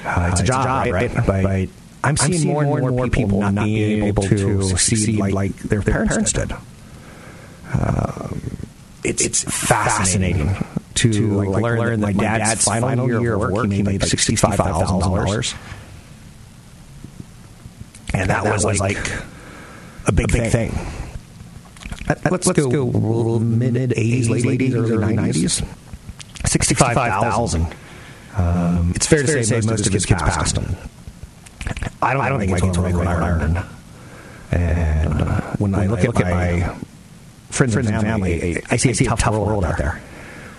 Uh, 0.04 0.30
it's, 0.32 0.40
a 0.40 0.44
job, 0.44 0.64
job 0.64 0.94
right? 0.94 1.14
But, 1.14 1.26
but, 1.26 1.42
but 1.42 1.68
I'm, 2.04 2.16
seeing, 2.16 2.32
I'm 2.32 2.38
seeing 2.38 2.52
more 2.52 2.78
and 2.78 2.96
more, 2.96 3.08
people 3.08 3.40
not 3.40 3.64
being 3.64 4.04
able 4.04 4.22
to 4.22 4.62
succeed 4.62 5.18
like, 5.18 5.34
like 5.34 5.56
their 5.56 5.82
parents, 5.82 6.32
parents 6.32 6.32
did. 6.32 6.52
Um, 7.74 8.47
it's, 9.04 9.24
it's 9.24 9.44
fascinating, 9.44 10.54
to, 10.94 11.12
to 11.12 11.36
like, 11.36 11.48
like 11.48 11.62
learn, 11.62 11.78
learn 11.78 12.00
that 12.00 12.14
my 12.14 12.22
dad's, 12.22 12.44
dad's 12.44 12.64
final 12.64 13.06
year 13.06 13.34
of 13.34 13.52
work, 13.52 13.70
he 13.70 13.82
made 13.82 14.02
sixty-five 14.02 14.56
thousand 14.56 15.00
dollars, 15.00 15.54
and 18.12 18.30
that, 18.30 18.44
was 18.44 18.64
like, 18.64 18.80
like 18.80 19.22
a 20.06 20.12
big, 20.12 20.32
big 20.32 20.50
thing. 20.50 20.70
thing. 20.70 20.94
Let's, 22.30 22.46
let's 22.46 22.52
go, 22.52 22.70
go 22.70 23.38
mid 23.38 23.76
eighties, 23.76 24.30
late 24.30 24.46
eighties, 24.46 24.74
early 24.74 25.14
nineties. 25.14 25.62
Sixty-five 26.44 26.94
thousand. 26.94 27.66
Um, 28.36 28.92
it's 28.94 29.06
fair, 29.06 29.20
it's 29.20 29.32
to, 29.32 29.44
say, 29.44 29.60
say 29.60 29.68
most, 29.68 29.86
of 29.86 29.92
his 29.92 30.06
kids 30.06 30.22
passed 30.22 30.56
him. 30.56 30.76
I 32.00 32.12
don't, 32.14 32.22
I 32.22 32.28
don't 32.28 32.38
think, 32.38 32.52
think 32.52 32.68
it's 32.68 32.78
what 32.78 33.06
I 33.06 33.18
learned. 33.18 33.58
And 34.52 35.20
uh, 35.20 35.40
when, 35.58 35.72
when 35.72 35.80
I 35.80 35.86
look, 35.86 35.98
I 35.98 36.02
look 36.04 36.20
at, 36.20 36.30
my, 36.30 36.60
my 36.66 36.76
friends, 37.50 37.74
friends 37.74 37.88
and 37.90 38.00
family, 38.02 38.38
family 38.40 38.62
I, 38.70 38.76
see, 38.76 38.90
I 38.90 38.92
see 38.92 39.04
a 39.06 39.08
tough, 39.08 39.20
tough 39.20 39.34
world 39.34 39.64
out 39.64 39.78
there. 39.78 40.00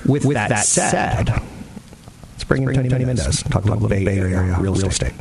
With, 0.06 0.26
With 0.26 0.36
that, 0.36 0.50
that 0.50 0.66
said, 0.66 1.30
let's 1.30 2.44
bring 2.46 2.64
in 2.64 2.74
Tony, 2.74 2.90
Tony 2.90 3.06
Mendez. 3.06 3.44
Talk 3.44 3.66
about 3.66 3.82
the 3.82 3.88
Bay 3.88 4.08
Area 4.08 4.58
real 4.60 4.76
estate 4.76 5.14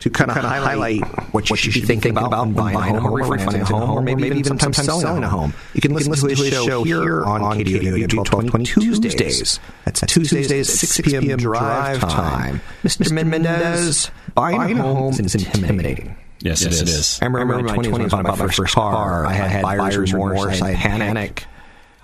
to 0.00 0.10
kind 0.10 0.30
of 0.30 0.36
highlight, 0.36 1.00
what 1.32 1.48
you 1.50 1.56
should, 1.56 1.74
be 1.74 1.80
thinking 1.80 2.12
about, 2.12 2.26
about 2.26 2.54
buying, 2.54 2.74
buying 2.74 2.96
a 2.96 3.00
home, 3.00 3.12
or 3.12 3.20
refinancing 3.20 3.62
a 3.62 3.64
home, 3.64 3.90
or 3.90 4.02
maybe, 4.02 4.22
maybe 4.22 4.38
even 4.38 4.58
sometimes 4.58 4.76
selling 4.76 5.24
a 5.24 5.28
home. 5.28 5.52
You 5.74 5.80
can, 5.80 5.92
listen, 5.92 6.12
to 6.12 6.28
his 6.28 6.64
show 6.64 6.84
here 6.84 7.24
on 7.24 7.40
KDOW 7.40 8.16
1220 8.26 8.64
Tuesdays. 8.64 9.60
That's 9.84 10.00
Tuesdays, 10.02 10.80
6 10.80 11.00
p.m. 11.00 11.36
drive 11.36 12.00
time. 12.00 12.60
Mr. 12.84 13.10
Mendez, 13.26 14.10
buying 14.34 14.78
a 14.78 14.82
home 14.82 15.14
is 15.14 15.34
intimidating. 15.34 16.16
Yes, 16.40 16.62
yes, 16.62 16.80
it 16.80 16.88
is. 16.88 17.18
I 17.20 17.26
remember, 17.26 17.54
I 17.54 17.58
remember 17.58 17.76
my 17.76 17.88
20s 17.88 17.92
when 17.92 18.02
I 18.02 18.22
bought 18.22 18.38
my 18.38 18.46
first 18.46 18.74
car. 18.74 19.26
I 19.26 19.32
had, 19.32 19.50
had 19.50 19.62
buyer's 19.62 20.12
remorse. 20.12 20.62
I 20.62 20.72
had 20.72 21.00
panic. 21.00 21.44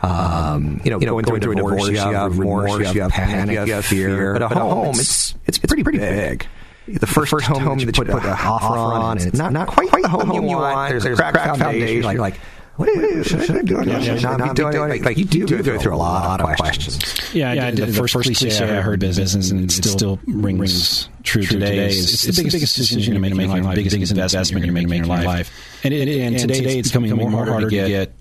Um, 0.03 0.81
you 0.85 0.90
know, 0.90 1.01
you 1.01 1.07
know, 1.07 1.12
going, 1.12 1.25
going 1.25 1.40
through 1.40 1.53
a 1.53 1.57
divorce, 1.57 1.88
you 1.88 1.97
have 1.97 2.38
remorse, 2.38 2.94
you 2.94 3.01
have 3.03 3.12
panic, 3.12 3.66
you 3.66 3.73
have 3.73 3.87
fear. 3.87 4.35
But 4.35 4.42
a 4.42 4.49
home, 4.49 4.97
it's 4.97 5.35
it's 5.47 5.59
pretty 5.59 5.83
pretty 5.83 5.99
big 5.99 6.47
the 6.87 7.07
first, 7.07 7.31
the 7.31 7.37
first 7.37 7.47
home, 7.47 7.62
home 7.62 7.79
that 7.79 7.87
you 7.87 7.92
put, 7.92 8.09
put 8.09 8.25
an 8.25 8.31
offer 8.31 8.77
on, 8.77 9.18
and 9.18 9.27
it's 9.29 9.38
not, 9.38 9.53
not 9.53 9.68
quite, 9.68 9.88
quite 9.88 10.03
the 10.03 10.09
home, 10.09 10.29
home 10.29 10.44
you 10.44 10.57
want. 10.57 10.90
There's, 10.90 11.05
there's 11.05 11.18
a 11.18 11.23
cracked 11.23 11.59
foundation. 11.59 12.03
foundation. 12.03 12.20
Like, 12.20 12.38
like 12.79 12.89
what 12.89 13.05
is, 13.05 13.27
should, 13.27 13.45
should 13.45 13.57
I 13.57 13.61
be 13.61 13.67
doing? 13.69 13.89
Yeah, 13.89 14.01
should 14.01 14.25
I 14.25 14.37
not 14.37 14.57
be 14.57 14.63
doing? 14.63 14.79
Like, 14.79 15.05
like 15.05 15.17
you 15.17 15.25
do 15.25 15.47
go 15.47 15.63
through, 15.63 15.79
through 15.79 15.95
a 15.95 15.97
lot 15.97 16.41
of 16.41 16.57
questions. 16.57 17.01
Yeah, 17.33 17.53
yeah. 17.53 17.71
The, 17.71 17.87
the, 17.87 17.93
the 17.93 18.09
first 18.09 18.15
cliche 18.15 18.51
I 18.51 18.81
heard 18.81 19.01
business, 19.01 19.51
and 19.51 19.65
it 19.65 19.73
still 19.73 20.19
rings, 20.27 20.59
rings 20.59 21.09
true 21.23 21.43
today. 21.43 21.89
Is 21.89 22.27
it's, 22.27 22.37
the 22.37 22.45
biggest 22.45 22.77
decision 22.77 23.15
you 23.15 23.21
make 23.21 23.33
in 23.33 23.41
your 23.41 23.63
life, 23.63 23.77
the 23.77 23.89
biggest 23.89 24.13
investment 24.13 24.65
you're 24.65 24.75
making 24.75 24.91
in 24.91 24.97
your 24.99 25.07
life. 25.07 25.53
And, 25.85 25.95
and 25.95 26.39
today 26.39 26.79
it's 26.79 26.89
becoming 26.89 27.17
more 27.17 27.31
harder 27.31 27.71
to 27.71 27.77
get, 27.77 28.13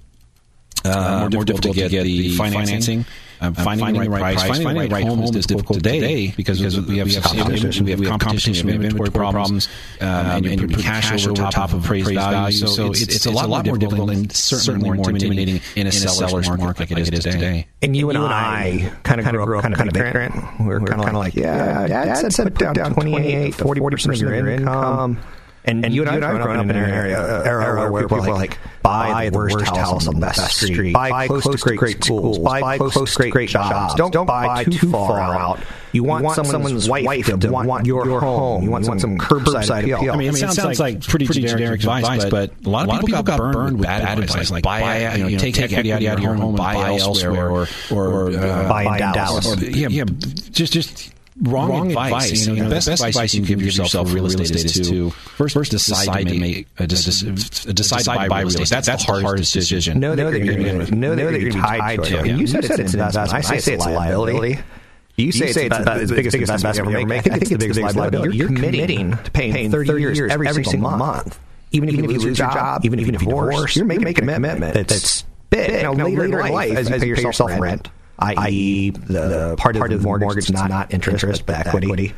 uh, 0.86 1.30
more 1.32 1.46
difficult 1.46 1.76
to 1.76 1.90
get 1.90 2.04
the 2.04 2.36
financing 2.36 3.06
um, 3.44 3.54
finding, 3.54 3.86
finding, 3.86 4.04
the 4.04 4.10
right 4.10 4.22
price, 4.22 4.42
finding, 4.48 4.64
finding 4.64 4.90
the 4.90 4.94
right 4.96 5.04
home, 5.06 5.20
home 5.20 5.36
is 5.36 5.46
difficult 5.46 5.84
today 5.84 6.34
because, 6.38 6.60
because 6.60 6.80
we, 6.80 6.98
have, 7.00 7.08
we 7.08 7.14
have 7.14 7.24
competition, 7.24 7.86
we 7.86 7.92
have 7.92 8.20
competition, 8.20 8.68
we 8.68 8.74
have 8.74 8.84
inventory 8.84 9.12
problems, 9.12 9.68
um, 10.00 10.08
and, 10.08 10.46
and 10.46 10.62
you 10.62 10.68
put 10.68 10.80
cash 10.80 11.28
over 11.28 11.34
top 11.34 11.74
of 11.74 11.84
appraised 11.84 12.14
value. 12.14 12.56
So 12.56 12.92
it's, 12.92 13.02
it's, 13.02 13.16
it's 13.18 13.26
a 13.26 13.32
lot 13.32 13.66
more 13.66 13.78
difficult 13.78 14.12
and 14.12 14.32
certainly 14.32 14.92
more 14.92 15.10
intimidating 15.10 15.62
in 15.76 15.88
a 15.88 15.92
seller's 15.92 16.50
market 16.50 16.80
like 16.80 16.92
it 16.92 17.00
is 17.00 17.10
today. 17.10 17.68
And 17.82 17.96
you 17.96 18.10
and 18.10 18.18
I 18.18 18.92
kind 19.04 19.20
of 19.20 19.26
grew 19.26 19.58
up 19.58 19.64
kind 19.64 19.90
of 19.90 19.96
ignorant. 19.96 20.60
We 20.60 20.68
were 20.68 20.80
kind 20.80 21.02
of 21.02 21.14
like, 21.16 21.36
yeah, 21.36 21.88
Dad 21.88 22.32
said 22.32 22.56
put 22.56 22.76
down 22.76 22.94
28 22.94 23.56
40 23.56 23.82
percent 23.82 24.16
of 24.16 24.22
your 24.22 24.50
income. 24.50 25.20
And, 25.66 25.86
and 25.86 25.94
you 25.94 26.02
and 26.02 26.10
I 26.10 26.14
have 26.34 26.42
grown 26.42 26.58
up 26.58 26.64
in 26.66 26.72
an 26.72 26.76
area, 26.76 27.22
uh, 27.22 27.44
era 27.46 27.90
where 27.90 28.04
people 28.04 28.22
are 28.22 28.34
like, 28.34 28.58
buy 28.82 29.30
the 29.30 29.38
worst 29.38 29.66
house 29.66 30.08
on 30.08 30.16
the 30.16 30.20
best 30.20 30.58
street, 30.58 30.94
buy 30.94 31.28
close 31.28 31.44
to 31.44 31.76
great 31.76 32.04
schools, 32.04 32.38
buy 32.38 32.78
close 32.78 33.16
to 33.16 33.30
great 33.30 33.50
jobs. 33.50 33.96
Don't, 33.96 34.12
don't 34.12 34.26
buy 34.26 34.66
too 34.66 34.92
far 34.92 35.20
out. 35.20 35.60
You 35.94 36.04
want, 36.04 36.26
want 36.26 36.36
someone's, 36.36 36.86
someone's 36.86 36.90
wife 36.90 37.28
to 37.28 37.50
want, 37.50 37.68
want 37.68 37.86
your, 37.86 38.06
your 38.06 38.20
home. 38.20 38.64
You 38.64 38.72
want, 38.72 38.84
some, 38.86 39.00
some 39.00 39.18
curbside 39.18 39.84
appeal. 39.84 40.12
I 40.12 40.16
mean, 40.18 40.30
it, 40.30 40.38
sounds, 40.38 40.56
sounds 40.56 40.80
like 40.80 41.02
pretty, 41.02 41.28
pretty 41.28 41.42
generic, 41.42 41.82
generic 41.82 42.04
advice, 42.04 42.26
but 42.32 42.52
a 42.66 42.70
lot 42.70 42.90
of 42.90 43.06
people 43.06 43.24
got 43.24 43.38
burned 43.38 43.78
with 43.78 43.88
bad 43.88 44.20
advice, 44.20 44.52
like 44.52 44.64
buy, 44.64 45.16
you 45.16 45.30
know, 45.30 45.38
take 45.38 45.58
equity 45.62 45.94
out 45.94 46.18
of 46.18 46.20
your 46.24 46.34
home 46.34 46.50
and 46.50 46.58
buy 46.58 46.98
elsewhere, 46.98 47.50
or 47.50 47.68
or 47.92 48.32
buy 48.32 48.84
in 48.84 49.14
Dallas. 49.14 49.62
Yeah, 49.62 50.04
just 50.52 50.74
just 50.74 51.14
wrong, 51.42 51.70
wrong 51.70 51.88
advice. 51.88 52.12
advice. 52.12 52.48
You 52.48 52.56
know, 52.56 52.64
the, 52.64 52.70
best, 52.70 52.88
best 52.88 53.04
advice 53.04 53.34
you 53.34 53.42
can 53.42 53.48
give 53.48 53.62
yourself 53.62 54.08
for 54.08 54.14
real 54.14 54.26
estate, 54.26 54.52
estate 54.52 54.66
is 54.66 54.90
to 54.90 55.10
first, 55.10 55.54
first 55.54 55.72
decide, 55.72 56.06
decide 56.06 56.28
to 56.28 56.40
make 56.40 56.68
a, 56.78 56.88
decide, 56.88 57.76
decide 57.76 58.04
to 58.04 58.30
buy 58.30 58.40
real 58.40 58.48
estate. 58.48 58.70
That's, 58.70 58.88
that's 58.88 59.06
the 59.06 59.22
hardest 59.22 59.54
decision. 59.54 60.00
Know 60.00 60.16
that 60.16 60.44
you're 60.44 60.56
going 60.56 60.86
to 60.86 60.96
know 60.96 61.16
that 61.16 61.22
you're 61.22 61.32
going 61.32 61.52
to 61.52 61.58
be 61.58 61.62
tied 61.62 62.04
to 62.04 62.20
it. 62.20 62.38
You 62.38 62.48
said 62.48 62.66
it's 62.66 62.94
an 62.94 63.00
investment. 63.00 63.34
I 63.34 63.42
say 63.42 63.74
it's 63.74 63.86
a 63.86 63.90
liability. 63.90 64.60
You 65.16 65.32
say, 65.32 65.48
you 65.48 65.54
say 65.54 65.66
it's, 65.68 65.78
it's 65.78 66.10
the 66.10 66.16
biggest, 66.16 66.34
biggest 66.34 66.52
investment 66.52 66.90
you 66.90 66.98
ever 66.98 67.06
make. 67.06 67.20
I 67.20 67.22
think 67.22 67.42
it's 67.44 67.52
the 67.52 67.58
biggest 67.58 67.80
liability. 67.96 68.36
You're 68.36 68.48
committing 68.48 69.12
to 69.12 69.32
paying 69.32 69.72
30 69.72 70.02
years 70.02 70.20
every 70.20 70.64
single 70.64 70.92
month. 70.92 71.40
Even 71.72 71.90
if 71.90 71.96
you 71.96 72.04
lose 72.04 72.24
your 72.24 72.34
job, 72.34 72.86
even 72.86 73.00
if 73.00 73.08
you 73.08 73.12
divorce, 73.14 73.76
you're 73.76 73.86
making 73.86 74.08
a 74.08 74.14
commitment 74.14 74.62
that's 74.74 75.24
big. 75.50 75.84
Now, 75.84 75.94
later 75.94 76.26
in 76.26 76.32
life, 76.32 76.78
as 76.78 76.90
you 76.90 77.16
pay 77.16 77.22
yourself 77.22 77.52
rent, 77.60 77.90
i.e., 78.20 78.92
the, 78.92 78.98
the 79.14 79.56
part, 79.58 79.78
part 79.78 79.92
of 79.92 80.02
the 80.02 80.06
mortgage, 80.06 80.26
mortgage 80.26 80.52
not, 80.52 80.70
not 80.70 80.94
interest, 80.94 81.24
interest 81.24 81.46
but 81.46 81.68
equity. 81.68 81.88
equity. 81.88 82.14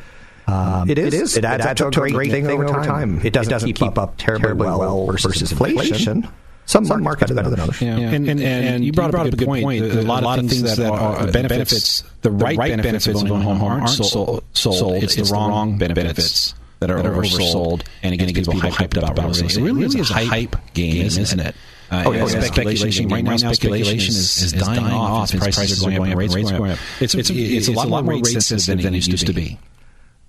Um, 0.46 0.88
it 0.88 0.98
is. 0.98 1.14
It 1.14 1.22
is. 1.22 1.36
It 1.36 1.44
adds, 1.44 1.64
it 1.64 1.68
adds 1.68 1.80
up 1.80 1.92
to 1.92 2.02
a 2.02 2.10
great, 2.10 2.30
thing, 2.30 2.46
thing 2.46 2.62
over 2.62 2.84
time. 2.84 3.20
It 3.24 3.32
doesn't, 3.32 3.50
it 3.50 3.54
doesn't 3.54 3.72
keep, 3.72 3.98
up 3.98 4.14
terribly, 4.16 4.42
terribly 4.42 4.66
well 4.66 5.06
versus, 5.06 5.26
versus 5.26 5.52
inflation. 5.52 5.78
inflation. 5.80 6.28
Some, 6.66 6.84
Some 6.84 7.02
markets 7.02 7.30
better 7.30 7.48
than 7.48 7.60
others. 7.60 7.80
Yeah. 7.80 7.96
Yeah. 7.96 8.10
And, 8.10 8.28
and, 8.28 8.40
and, 8.40 8.64
and, 8.66 8.84
you 8.84 8.92
brought, 8.92 9.06
you 9.06 9.12
brought 9.12 9.26
up 9.28 9.32
a 9.32 9.36
good 9.36 9.46
point. 9.46 9.62
point. 9.62 9.84
A, 9.84 10.02
lot, 10.02 10.22
a 10.22 10.26
lot 10.26 10.38
of 10.40 10.48
things 10.48 10.76
that 10.76 10.90
are 10.90 11.30
benefits, 11.30 12.02
the 12.22 12.30
right 12.30 12.58
benefits 12.58 13.06
of 13.06 13.16
owning 13.16 13.32
a 13.32 13.40
home 13.40 13.62
aren't 13.62 13.88
sold. 13.88 14.44
sold. 14.52 15.02
It's, 15.02 15.16
it's 15.16 15.30
the 15.30 15.34
wrong 15.34 15.78
benefits 15.78 16.54
that 16.80 16.90
are, 16.90 16.96
that 16.96 17.06
are 17.06 17.14
oversold, 17.14 17.86
and 18.02 18.12
again 18.12 18.28
it 18.28 18.32
gets 18.32 18.48
people 18.48 18.68
hyped 18.68 19.00
up 19.02 19.10
about 19.10 19.38
it. 19.40 19.56
It 19.56 19.60
really 19.60 19.84
is 19.98 20.10
a 20.10 20.14
hype 20.14 20.56
game, 20.74 21.06
isn't 21.06 21.40
it? 21.40 21.54
Uh, 21.90 22.04
oh, 22.06 22.12
yeah, 22.12 22.26
speculation. 22.26 23.08
Right 23.08 23.22
now, 23.22 23.36
speculation 23.36 23.98
is, 23.98 24.42
is, 24.42 24.52
dying, 24.52 24.80
dying 24.80 24.94
off. 24.94 25.30
Prices, 25.30 25.56
prices 25.56 25.82
are 25.82 25.90
going 25.90 26.12
up, 26.12 26.18
and 26.18 26.34
rates 26.34 26.50
going 26.50 26.72
up. 26.72 26.78
It's, 27.00 27.14
it's, 27.14 27.30
it's, 27.30 27.68
a 27.68 27.72
lot 27.72 28.04
more 28.04 28.14
rate 28.14 28.26
sensitive 28.26 28.82
than 28.82 28.94
it 28.94 29.06
used 29.06 29.26
to 29.26 29.32
be. 29.32 29.58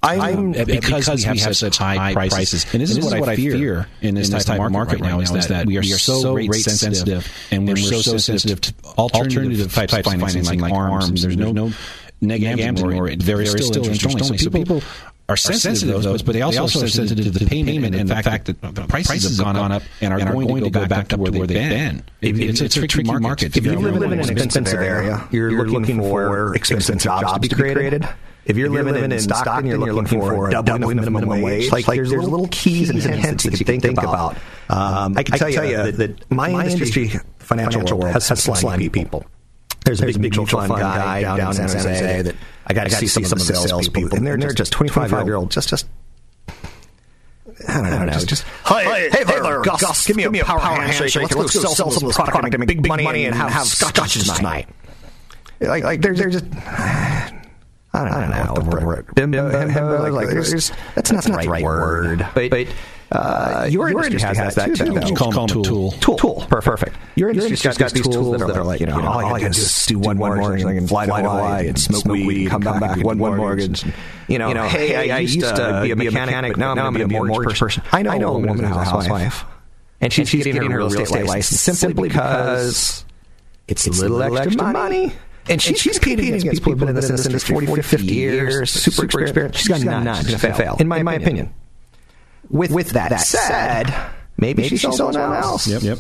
I'm, 0.04 0.52
because, 0.52 1.06
because 1.06 1.28
we 1.28 1.40
have, 1.40 1.58
such 1.58 1.78
high 1.78 2.14
prices, 2.14 2.66
and 2.72 2.82
this, 2.82 2.96
and 2.96 3.04
is, 3.04 3.14
what 3.14 3.28
I 3.28 3.36
fear 3.36 3.88
in 4.02 4.16
this, 4.16 4.30
in 4.30 4.36
this 4.36 4.46
type, 4.46 4.62
of 4.62 4.72
market, 4.72 5.02
right 5.02 5.10
now, 5.10 5.20
is 5.20 5.32
that, 5.32 5.48
that 5.50 5.66
we 5.66 5.78
are 5.78 5.84
so 5.84 6.36
rate 6.36 6.54
sensitive, 6.54 7.28
and 7.52 7.68
we're 7.68 7.76
so 7.76 8.18
sensitive 8.18 8.62
to 8.62 8.74
alternative 8.98 9.74
types 9.74 9.94
of 9.94 10.06
financing 10.06 10.60
like 10.60 10.72
arms. 10.72 11.24
There's 11.24 11.38
no 11.38 11.72
negative 12.22 12.58
gambling, 12.58 13.00
or 13.00 13.16
there 13.16 13.42
is 13.42 13.52
still 13.66 13.86
interest 13.88 14.22
only. 14.22 14.38
So 14.38 14.50
people 14.50 14.82
are 15.30 15.38
sensitive 15.38 15.80
to 15.80 16.00
those, 16.00 16.22
but 16.22 16.34
they 16.34 16.42
also, 16.42 16.84
are 16.84 16.88
sensitive 16.88 17.26
to 17.26 17.32
the 17.32 17.46
payment 17.46 17.96
and 17.96 18.10
the 18.10 18.16
fact 18.24 18.46
that 18.46 18.62
the 18.62 18.86
prices 18.88 19.38
have 19.38 19.46
gone 19.46 19.72
up 19.72 19.84
and 20.02 20.14
are 20.14 20.20
going 20.20 20.64
to 20.64 20.70
go 20.70 20.88
back 20.88 21.10
to 21.10 21.18
where 21.18 21.32
they've 21.32 21.48
been. 21.48 22.04
It's 22.22 22.62
a 22.62 22.88
tricky 22.88 23.04
market. 23.04 23.56
If 23.56 23.66
you 23.66 23.80
live 23.80 24.02
in 24.02 24.14
an 24.14 24.20
expensive 24.20 24.80
area, 24.80 25.28
you're 25.32 25.68
looking 25.68 26.02
for 26.02 26.56
expensive 26.56 26.98
jobs 26.98 27.34
to 27.34 27.40
be 27.40 27.50
created 27.50 28.08
if 28.48 28.56
you're, 28.56 28.68
if 28.68 28.74
you're 28.74 28.84
living, 28.84 29.02
living, 29.02 29.12
in 29.12 29.20
Stockton, 29.20 29.44
Stockton 29.44 29.68
you're, 29.68 29.78
looking, 29.78 29.96
looking 29.96 30.20
for 30.22 30.48
a 30.48 30.52
doubling 30.52 30.84
of 30.84 30.90
minimum, 30.90 31.14
minimum 31.14 31.42
wage. 31.42 31.70
Like, 31.70 31.86
like 31.86 31.98
there's, 31.98 32.12
there's 32.12 32.30
little 32.30 32.48
keys 32.50 32.90
and 32.90 33.02
hints 33.02 33.44
that 33.44 33.60
you 33.60 33.66
can 33.66 33.82
think 33.82 34.02
about. 34.02 34.38
Um, 34.70 35.18
I 35.18 35.24
can 35.24 35.38
tell, 35.38 35.48
I 35.48 35.52
can 35.52 35.62
tell 35.62 35.70
you 35.70 35.78
that, 35.78 35.98
that 35.98 36.32
my, 36.32 36.50
my 36.52 36.66
industry, 36.66 37.10
financial, 37.40 37.82
financial 37.82 38.00
world, 38.00 38.14
has, 38.14 38.30
has 38.30 38.42
slimy 38.42 38.88
people. 38.88 39.26
There's 39.88 40.02
a 40.02 40.06
big, 40.06 40.16
big 40.16 40.22
mutual 40.36 40.46
fund 40.46 40.70
guy 40.70 41.22
down, 41.22 41.38
down 41.38 41.48
in 41.50 41.54
San 41.56 41.70
Jose, 41.70 41.90
Jose 41.90 42.22
that 42.24 42.36
I 42.66 42.74
got 42.74 42.90
to 42.90 42.90
see 42.90 43.08
some 43.08 43.24
of 43.24 43.48
the 43.48 43.56
sales 43.56 43.88
people, 43.88 44.18
and 44.18 44.28
they're, 44.28 44.38
they're 44.38 44.52
just 44.52 44.74
25 44.74 45.12
year 45.26 45.36
old, 45.36 45.50
just 45.50 45.70
just. 45.70 45.88
I 47.68 47.74
don't 47.74 47.84
know. 47.84 47.90
I 47.90 47.98
don't 47.98 48.06
know. 48.08 48.14
Just, 48.14 48.28
just 48.28 48.44
hey, 48.68 48.84
hey, 48.84 49.10
hey 49.12 49.24
there, 49.24 49.62
Gus, 49.62 49.82
Gus. 49.82 50.06
Give 50.06 50.16
me 50.16 50.24
a 50.40 50.46
power, 50.46 50.60
power 50.60 50.82
handshake. 50.82 51.14
handshake. 51.14 51.36
Let's, 51.36 51.56
let's 51.56 51.64
go 51.64 51.74
sell 51.74 51.92
some 51.92 52.10
product, 52.12 52.32
product 52.32 52.54
and 52.54 52.68
make 52.68 52.82
big 52.82 53.04
money 53.04 53.26
and 53.26 53.34
have 53.34 53.66
scotches 53.66 54.32
tonight. 54.32 54.68
Like, 55.60 55.84
like 55.84 56.02
they're, 56.02 56.14
they're 56.14 56.30
just. 56.30 56.46
I 56.46 58.04
don't, 58.04 58.14
I 58.14 58.22
don't 58.22 58.30
know. 58.30 58.54
know 58.54 58.70
the 58.70 58.86
word. 58.86 59.08
Bimbo, 59.16 59.50
bimbo, 59.50 60.04
like, 60.04 60.12
like 60.12 60.28
there's, 60.30 60.52
there's, 60.52 60.72
that's 60.94 61.12
not, 61.12 61.24
that's 61.24 61.46
the 61.46 61.50
right, 61.50 61.64
word. 61.64 62.20
word. 62.20 62.28
But, 62.36 62.52
but 62.52 62.68
uh, 63.12 63.68
your, 63.70 63.90
your 63.90 64.04
industry, 64.04 64.28
has, 64.28 64.38
has 64.38 64.56
that 64.56 64.76
too. 64.76 65.00
too. 65.00 65.16
Call, 65.16 65.32
call 65.32 65.48
them 65.48 65.64
tool. 65.64 65.92
Tool. 65.92 66.18
Tool. 66.18 66.46
Perfect. 66.50 66.96
Your 67.16 67.30
industry's 67.30 67.62
got, 67.64 67.78
got 67.78 67.92
these 67.94 68.04
tools 68.04 68.40
that 68.40 68.50
are 68.50 68.64
like, 68.64 68.82
you 68.82 68.86
know, 68.86 69.00
all 69.02 69.20
I 69.20 69.40
got 69.40 69.54
to 69.54 69.60
do 69.60 69.62
is 69.62 69.86
do 69.86 70.00
one 70.00 70.18
mortgage 70.18 70.64
and 70.64 70.88
fly 70.88 71.06
to 71.06 71.14
Hawaii 71.14 71.68
and 71.70 71.80
smoke 71.80 72.06
weed, 72.06 72.50
come 72.50 72.62
back, 72.62 73.04
one 73.04 73.18
mortgage. 73.18 73.86
You 74.28 74.40
know, 74.40 74.68
hey, 74.68 75.12
I 75.12 75.20
used 75.20 75.40
to 75.40 75.82
be 75.84 75.92
a 75.92 75.96
mechanic, 75.96 76.54
but 76.54 76.60
now 76.60 76.72
I'm 76.72 76.94
going 76.94 76.94
to 76.94 77.08
be 77.08 77.16
a 77.16 77.24
mortgage 77.24 77.60
person. 77.60 77.84
I 77.92 78.02
know 78.02 78.36
a 78.36 78.40
woman 78.40 78.66
who's 78.66 78.76
a 78.76 78.84
housewife, 78.84 79.46
and 80.02 80.12
she's 80.12 80.32
getting 80.32 80.72
her 80.72 80.78
real 80.78 81.02
estate 81.02 81.26
license 81.26 81.80
simply 81.80 82.10
because 82.10 83.06
it's 83.68 83.88
a 83.88 83.92
little 83.92 84.38
extra 84.38 84.74
money. 84.74 85.14
And 85.50 85.62
she's, 85.62 85.70
and 85.70 85.78
she's 85.78 85.98
competing, 85.98 86.34
against 86.34 86.62
people 86.62 86.74
who've 86.74 86.80
been 86.80 86.90
in 86.90 86.96
this 86.96 87.10
industry 87.10 87.54
40, 87.54 87.68
40 87.68 87.82
50 87.82 88.06
years, 88.06 88.70
super 88.70 89.22
experienced. 89.22 89.60
She's 89.60 89.70
got 89.70 89.82
none. 89.82 90.04
none. 90.04 90.26
She's 90.26 90.42
going 90.42 90.54
to 90.54 90.62
fail, 90.62 90.76
in 90.78 90.90
my, 90.90 90.98
in 90.98 91.06
my 91.06 91.14
opinion. 91.14 91.54
With, 92.50 92.72
with 92.72 92.92
that, 92.92 93.10
that 93.10 93.22
said, 93.22 93.94
maybe, 94.38 94.64
maybe 94.64 94.78
she's 94.78 94.96
someone 94.96 95.16
else. 95.18 95.68
Yep. 95.68 95.82
yep. 95.82 96.00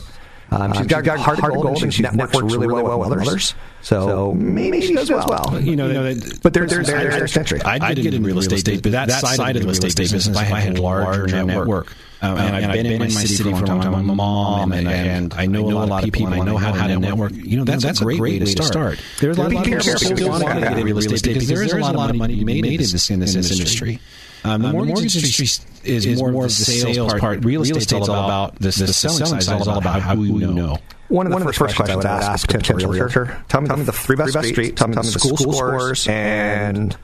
Um, 0.50 0.72
she's 0.72 0.82
um, 0.82 0.88
got, 0.88 1.04
got 1.04 1.20
heart, 1.20 1.40
heart 1.40 1.56
of 1.56 1.62
gold, 1.62 1.84
and 1.84 1.94
she 1.94 2.04
networks, 2.04 2.34
networks 2.34 2.54
really, 2.54 2.68
really 2.68 2.84
well 2.84 3.00
with 3.00 3.12
others. 3.12 3.28
others. 3.28 3.56
So, 3.82 4.08
so 4.08 4.34
maybe 4.34 4.80
she 4.80 4.96
does 4.96 5.10
well. 5.10 5.28
well. 5.28 5.62
You 5.62 5.76
know, 5.76 5.88
you 5.88 5.94
know 5.94 6.14
that, 6.14 6.40
but 6.42 6.54
there's 6.54 6.72
there's, 6.72 6.88
there's, 6.88 7.16
there's 7.16 7.38
entry. 7.38 7.62
I, 7.64 7.80
I 7.82 7.94
did 7.94 8.04
get 8.04 8.14
in 8.14 8.24
real 8.24 8.40
estate, 8.40 8.82
but 8.82 8.94
that, 8.94 9.10
that 9.10 9.22
side 9.22 9.58
of 9.58 9.62
the 9.64 9.68
real 9.68 9.86
estate 9.86 9.98
business, 9.98 10.38
I 10.38 10.44
had 10.44 10.78
a 10.78 10.82
larger 10.82 11.44
network. 11.44 11.94
Um, 12.20 12.38
and, 12.38 12.66
I've 12.66 12.74
been, 12.74 12.86
in 12.88 13.00
my 13.00 13.08
city 13.10 13.44
for 13.44 13.50
a 13.50 13.68
long 13.68 13.82
time. 13.82 13.94
I'm 13.94 14.10
a 14.10 14.16
mom, 14.16 14.72
and, 14.72 14.88
and 14.88 15.34
I 15.34 15.46
know 15.46 15.70
a 15.70 15.86
lot 15.86 16.04
of 16.04 16.12
people, 16.12 16.32
and 16.32 16.42
I 16.42 16.46
know 16.46 16.58
how 16.58 16.88
to 16.88 16.98
network. 16.98 17.34
You 17.34 17.58
know, 17.58 17.64
that's, 17.66 17.84
that's 17.84 18.02
a 18.02 18.06
great 18.06 18.22
way 18.22 18.40
to 18.40 18.48
start. 18.48 19.00
There's 19.20 19.38
a 19.38 19.42
lot 19.42 19.54
of 19.54 19.64
people 19.64 19.80
who 19.82 20.30
want 20.30 20.44
to 20.44 20.60
get 20.62 20.72
into 20.72 20.84
real 20.86 20.98
estate 20.98 21.34
because 21.34 21.48
there 21.50 21.64
is 21.64 21.74
a 21.74 21.92
lot 21.92 22.10
of 22.10 22.16
money 22.16 22.42
made 22.46 22.66
in 22.66 22.78
this 22.80 23.10
industry. 23.12 24.00
Um, 24.48 24.62
the, 24.62 24.68
um, 24.68 24.74
mortgage, 24.74 24.94
mortgage 24.94 25.16
industry 25.16 25.46
is, 25.84 26.06
is 26.06 26.20
more, 26.20 26.32
more 26.32 26.46
of 26.46 26.50
the 26.50 26.64
sales 26.64 27.10
part. 27.10 27.22
part. 27.22 27.46
Real, 27.46 27.62
Real 27.62 27.78
estate's 27.78 28.10
all 28.10 28.26
about 28.26 28.56
the, 28.56 28.70
the, 28.70 28.86
the 28.86 28.94
selling 28.94 29.42
side. 29.42 29.62
Is 29.62 29.68
all 29.68 29.78
about 29.78 30.02
who 30.02 30.24
you 30.24 30.54
know. 30.54 30.78
One 31.10 31.26
of 31.26 31.32
the, 31.32 31.36
One 31.36 31.44
first, 31.46 31.60
first 31.60 31.76
questions 31.78 31.90
I 31.90 31.96
would 31.96 32.06
ask 32.06 32.54
a 32.54 32.58
potential 32.58 32.90
realtor: 32.90 33.44
Tell 33.48 33.62
me, 33.62 33.68
tell 33.68 33.78
me 33.78 33.84
the 33.84 33.94
three 33.94 34.16
best 34.16 34.34
streets. 34.46 34.78
Tell 34.78 34.88
me 34.88 34.96
the 34.96 35.04
school 35.04 35.38
scores, 35.38 36.08
and 36.08 36.96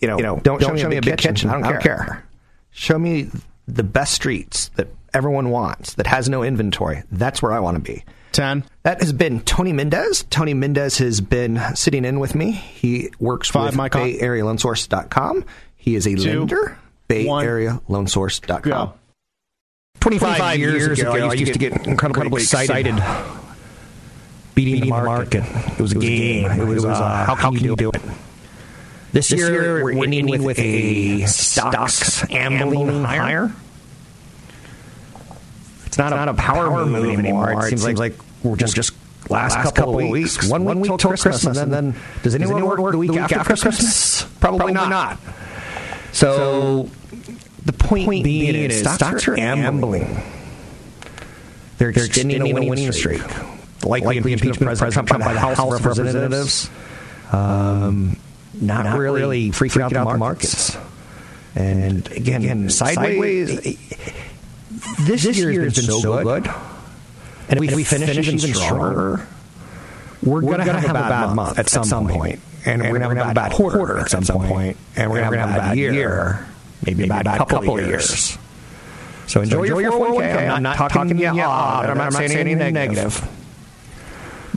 you 0.00 0.08
know, 0.08 0.16
you 0.16 0.22
know, 0.22 0.40
don't, 0.40 0.60
don't 0.60 0.78
show 0.78 0.88
me 0.88 0.96
a 0.96 1.02
big 1.02 1.18
kitchen. 1.18 1.50
I 1.50 1.60
don't 1.60 1.82
care. 1.82 2.24
Show 2.70 2.98
me 2.98 3.28
the 3.68 3.82
best 3.82 4.14
streets 4.14 4.68
that 4.76 4.88
everyone 5.14 5.50
wants 5.50 5.94
that 5.94 6.06
has 6.06 6.28
no 6.28 6.42
inventory. 6.42 7.02
That's 7.10 7.42
where 7.42 7.52
I 7.52 7.60
want 7.60 7.76
to 7.76 7.82
be. 7.82 8.04
10. 8.32 8.64
That 8.82 9.00
has 9.00 9.12
been 9.12 9.40
Tony 9.40 9.72
Mendez. 9.72 10.24
Tony 10.30 10.54
Mendez 10.54 10.98
has 10.98 11.20
been 11.20 11.60
sitting 11.74 12.04
in 12.04 12.18
with 12.18 12.34
me. 12.34 12.52
He 12.52 13.10
works 13.20 13.50
Five, 13.50 13.76
with 13.76 13.92
BayAreaLoanSource.com. 13.92 15.44
He 15.82 15.96
is 15.96 16.06
a 16.06 16.14
Two, 16.14 16.38
lender. 16.38 16.78
BayAreaLoanSource.com. 17.08 18.60
Go. 18.62 18.94
25, 19.98 20.36
25 20.36 20.58
years, 20.60 20.74
years 20.74 21.00
ago, 21.00 21.12
ago, 21.12 21.28
I 21.28 21.32
used 21.32 21.52
to 21.54 21.58
get, 21.58 21.86
incredibly, 21.88 22.42
excited, 22.42 22.86
excited 22.86 23.42
beating, 24.54 24.74
beating 24.74 24.90
the, 24.90 25.02
market. 25.02 25.30
the, 25.30 25.40
market. 25.40 25.72
It 25.72 25.80
was 25.80 25.90
a 25.90 25.98
game. 25.98 26.50
It 26.52 26.64
was, 26.64 26.84
it 26.84 26.86
was 26.86 27.00
uh, 27.00 27.02
uh, 27.02 27.24
how, 27.24 27.34
can 27.34 27.54
you 27.54 27.74
do 27.74 27.90
it? 27.90 28.00
This, 29.10 29.28
this 29.28 29.32
year, 29.32 29.50
year, 29.50 29.84
we're 29.84 30.04
ending 30.04 30.28
with, 30.28 30.42
with 30.42 30.58
a 30.60 31.26
stocks 31.26 32.30
ambling 32.30 33.02
higher. 33.02 33.52
It's 35.86 35.98
not, 35.98 36.12
it's 36.12 36.14
a, 36.14 36.16
not 36.16 36.28
a 36.28 36.34
power, 36.34 36.68
power 36.68 36.86
move 36.86 37.06
anymore. 37.06 37.50
anymore. 37.50 37.66
It 37.66 37.70
seems, 37.70 37.82
seems 37.82 37.98
like, 37.98 38.12
like, 38.12 38.24
we're 38.44 38.54
just, 38.54 38.76
just 38.76 38.92
last, 39.28 39.56
last 39.56 39.64
couple, 39.74 39.94
couple 39.94 39.98
of 39.98 40.10
weeks. 40.10 40.48
One, 40.48 40.64
one 40.64 40.78
week 40.78 40.90
till 40.90 41.10
Christmas, 41.10 41.42
Christmas, 41.42 41.58
and 41.58 41.72
then, 41.72 41.96
does 42.22 42.36
anyone, 42.36 42.52
does 42.52 42.62
anyone 42.62 42.82
work, 42.82 42.94
week, 42.94 43.08
the 43.08 43.14
week 43.14 43.22
after, 43.22 43.34
after 43.40 43.48
Christmas? 43.48 43.76
Christmas? 43.78 44.38
Probably, 44.38 44.58
Probably 44.58 44.74
not. 44.74 44.88
not. 44.88 45.18
So, 46.12 46.36
so 46.36 46.90
the 47.64 47.72
point, 47.72 48.06
point 48.06 48.24
being, 48.24 48.52
being 48.52 48.70
is 48.70 48.80
stocks, 48.80 48.96
stocks 48.96 49.28
are 49.28 49.38
ambling. 49.38 50.22
They're 51.78 51.90
extending, 51.90 52.36
extending 52.36 52.40
a 52.42 52.54
winning, 52.54 52.70
winning 52.70 52.92
streak. 52.92 53.22
Likely, 53.84 54.16
Likely 54.16 54.32
impeachment 54.32 54.72
of 54.72 54.78
President 54.78 55.08
Trump, 55.08 55.24
by 55.24 55.32
the 55.32 55.40
House, 55.40 55.58
of 55.58 55.84
Representatives. 55.84 56.70
Um, 57.32 58.16
not, 58.54 58.84
not 58.84 58.98
really, 58.98 59.20
really 59.20 59.50
freaking, 59.50 59.80
freaking 59.80 59.82
out, 59.82 59.96
out 59.96 60.12
the 60.12 60.18
markets. 60.18 60.74
markets. 60.74 60.92
And 61.54 62.10
again, 62.12 62.42
again 62.42 62.70
sideways, 62.70 63.48
sideways 63.48 63.78
this, 65.06 65.22
this 65.24 65.38
year 65.38 65.62
has 65.62 65.74
been, 65.74 65.86
been 65.86 66.00
so 66.00 66.22
good. 66.22 66.44
good. 66.44 66.54
And 67.48 67.62
if 67.64 67.70
we, 67.70 67.74
we 67.74 67.84
finish, 67.84 68.08
finish 68.08 68.28
even 68.28 68.54
stronger, 68.54 69.26
we're, 70.22 70.34
we're 70.34 70.40
going 70.42 70.58
to 70.58 70.64
have, 70.64 70.82
have, 70.82 70.90
a 70.90 71.08
bad 71.08 71.34
month 71.34 71.58
at 71.58 71.68
some, 71.68 71.84
some 71.84 72.06
point. 72.06 72.18
point. 72.18 72.40
And, 72.64 72.82
and 72.82 72.92
we're 72.92 72.98
going 72.98 73.16
to 73.16 73.24
have 73.24 73.30
a 73.30 73.34
bad 73.34 73.52
quarter, 73.52 73.76
quarter 73.76 73.98
at 73.98 74.10
some 74.10 74.22
point. 74.24 74.50
point. 74.50 74.76
And 74.96 75.10
we're 75.10 75.20
going 75.20 75.32
to 75.32 75.38
have 75.38 75.50
a 75.50 75.58
bad 75.58 75.76
year, 75.76 76.46
maybe 76.86 77.04
a 77.04 77.08
bad 77.08 77.26
couple 77.38 77.78
of 77.78 77.86
years. 77.86 78.38
So 79.26 79.40
enjoy, 79.40 79.56
so 79.56 79.62
enjoy 79.62 79.78
your 79.78 79.92
401k. 79.92 80.50
I'm 80.50 80.62
not 80.62 80.76
talking 80.76 81.18
you 81.18 81.28
off. 81.28 81.86
I'm 81.86 81.96
not 81.96 82.12
saying 82.12 82.32
anything 82.32 82.74
negative. 82.74 83.26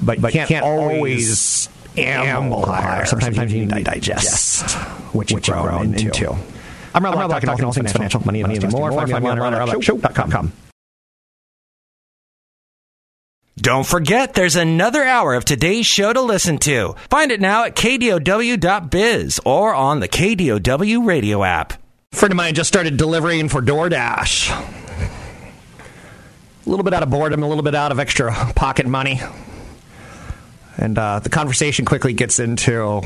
But 0.01 0.21
you 0.21 0.45
can't 0.45 0.63
always 0.63 1.69
amble 1.97 2.65
higher. 2.65 3.05
Sometimes 3.05 3.53
you 3.53 3.65
need 3.65 3.73
to 3.73 3.83
digest 3.83 4.71
what 5.13 5.31
you've 5.31 5.43
grown 5.43 5.93
into. 5.93 6.35
I'm 6.93 7.03
Rob, 7.03 7.15
Rob 7.15 7.41
talking, 7.41 7.65
all 7.65 7.73
things 7.73 7.91
financial, 7.91 8.21
money, 8.25 8.41
money, 8.41 8.55
and 8.55 8.71
more. 8.71 8.91
Find 8.91 9.09
me 9.09 9.29
on 9.29 9.37
RobBlackShow.com. 9.37 10.53
Don't 13.57 13.85
forget, 13.85 14.33
there's 14.33 14.57
another 14.57 15.03
hour 15.03 15.33
of 15.33 15.45
today's 15.45 15.85
show 15.85 16.11
to 16.11 16.21
listen 16.21 16.57
to. 16.59 16.95
Find 17.09 17.31
it 17.31 17.39
now 17.39 17.63
at 17.63 17.75
kdow.biz 17.75 19.39
or 19.45 19.73
on 19.73 20.01
the 20.01 20.09
KDOW 20.09 21.05
radio 21.05 21.41
app. 21.41 21.73
A 22.11 22.15
friend 22.15 22.33
of 22.33 22.35
mine 22.35 22.53
just 22.53 22.67
started 22.67 22.97
delivering 22.97 23.47
for 23.47 23.61
DoorDash. 23.61 24.51
A 26.65 26.69
little 26.69 26.83
bit 26.83 26.93
out 26.93 27.03
of 27.03 27.09
boredom, 27.09 27.43
a 27.43 27.47
little 27.47 27.63
bit 27.63 27.75
out 27.75 27.93
of 27.93 27.99
extra 27.99 28.33
pocket 28.55 28.87
money. 28.87 29.21
And 30.77 30.97
uh, 30.97 31.19
the 31.19 31.29
conversation 31.29 31.85
quickly 31.85 32.11
gets 32.11 32.39
into 32.39 33.01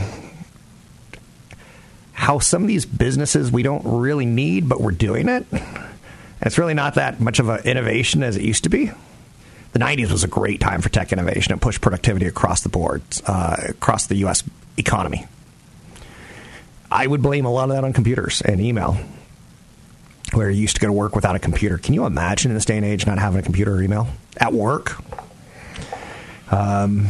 how 2.13 2.39
some 2.39 2.63
of 2.63 2.67
these 2.67 2.87
businesses 2.87 3.51
we 3.51 3.61
don't 3.61 3.83
really 3.85 4.25
need, 4.25 4.67
but 4.67 4.81
we're 4.81 4.91
doing 4.91 5.29
it. 5.29 5.45
And 5.51 6.47
it's 6.47 6.57
really 6.57 6.73
not 6.73 6.95
that 6.95 7.19
much 7.19 7.39
of 7.39 7.49
an 7.49 7.61
innovation 7.65 8.23
as 8.23 8.35
it 8.35 8.41
used 8.41 8.63
to 8.63 8.69
be. 8.69 8.91
The 9.71 9.79
90s 9.79 10.11
was 10.11 10.23
a 10.23 10.27
great 10.27 10.59
time 10.59 10.81
for 10.81 10.89
tech 10.89 11.11
innovation. 11.11 11.53
It 11.53 11.61
pushed 11.61 11.81
productivity 11.81 12.25
across 12.25 12.61
the 12.61 12.69
board, 12.69 13.03
uh, 13.25 13.57
across 13.69 14.07
the 14.07 14.15
U.S. 14.17 14.43
economy. 14.77 15.27
I 16.91 17.05
would 17.05 17.21
blame 17.21 17.45
a 17.45 17.51
lot 17.51 17.69
of 17.69 17.75
that 17.75 17.83
on 17.83 17.93
computers 17.93 18.41
and 18.41 18.59
email, 18.59 18.97
where 20.33 20.49
you 20.49 20.61
used 20.61 20.75
to 20.75 20.81
go 20.81 20.87
to 20.87 20.93
work 20.93 21.15
without 21.15 21.35
a 21.35 21.39
computer. 21.39 21.77
Can 21.77 21.93
you 21.93 22.05
imagine 22.05 22.49
in 22.49 22.55
this 22.55 22.65
day 22.65 22.77
and 22.77 22.85
age 22.85 23.05
not 23.05 23.19
having 23.19 23.39
a 23.39 23.43
computer 23.43 23.75
or 23.75 23.83
email 23.83 24.07
at 24.37 24.53
work? 24.53 24.97
Um, 26.51 27.09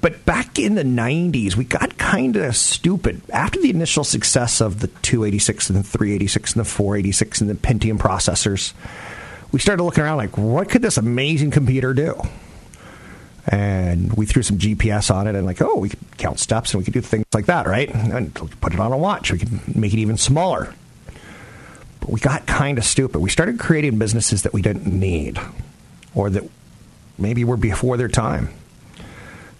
but 0.00 0.24
back 0.24 0.58
in 0.58 0.74
the 0.74 0.84
90s, 0.84 1.56
we 1.56 1.64
got 1.64 1.98
kind 1.98 2.36
of 2.36 2.56
stupid. 2.56 3.22
After 3.32 3.60
the 3.60 3.70
initial 3.70 4.04
success 4.04 4.60
of 4.60 4.80
the 4.80 4.88
286 4.88 5.70
and 5.70 5.78
the 5.78 5.82
386 5.82 6.52
and 6.52 6.60
the 6.60 6.68
486 6.68 7.40
and 7.40 7.50
the 7.50 7.54
Pentium 7.54 7.98
processors, 7.98 8.72
we 9.52 9.58
started 9.58 9.82
looking 9.82 10.04
around 10.04 10.18
like, 10.18 10.36
what 10.36 10.68
could 10.68 10.82
this 10.82 10.96
amazing 10.96 11.50
computer 11.50 11.94
do? 11.94 12.20
and 13.48 14.12
we 14.14 14.26
threw 14.26 14.42
some 14.42 14.58
GPS 14.58 15.14
on 15.14 15.26
it 15.26 15.34
and 15.34 15.46
like, 15.46 15.62
oh, 15.62 15.76
we 15.76 15.88
could 15.90 16.00
count 16.18 16.40
steps 16.40 16.74
and 16.74 16.80
we 16.80 16.84
could 16.84 16.94
do 16.94 17.00
things 17.00 17.24
like 17.32 17.46
that, 17.46 17.66
right? 17.66 17.92
And 17.94 18.34
put 18.60 18.74
it 18.74 18.80
on 18.80 18.92
a 18.92 18.98
watch. 18.98 19.30
We 19.30 19.38
could 19.38 19.76
make 19.76 19.92
it 19.92 19.98
even 19.98 20.16
smaller. 20.16 20.74
But 22.00 22.10
we 22.10 22.18
got 22.18 22.46
kind 22.46 22.76
of 22.78 22.84
stupid. 22.84 23.20
We 23.20 23.30
started 23.30 23.58
creating 23.58 23.98
businesses 23.98 24.42
that 24.42 24.52
we 24.52 24.62
didn't 24.62 24.86
need 24.86 25.38
or 26.14 26.28
that 26.30 26.42
maybe 27.18 27.44
were 27.44 27.56
before 27.56 27.96
their 27.96 28.08
time. 28.08 28.48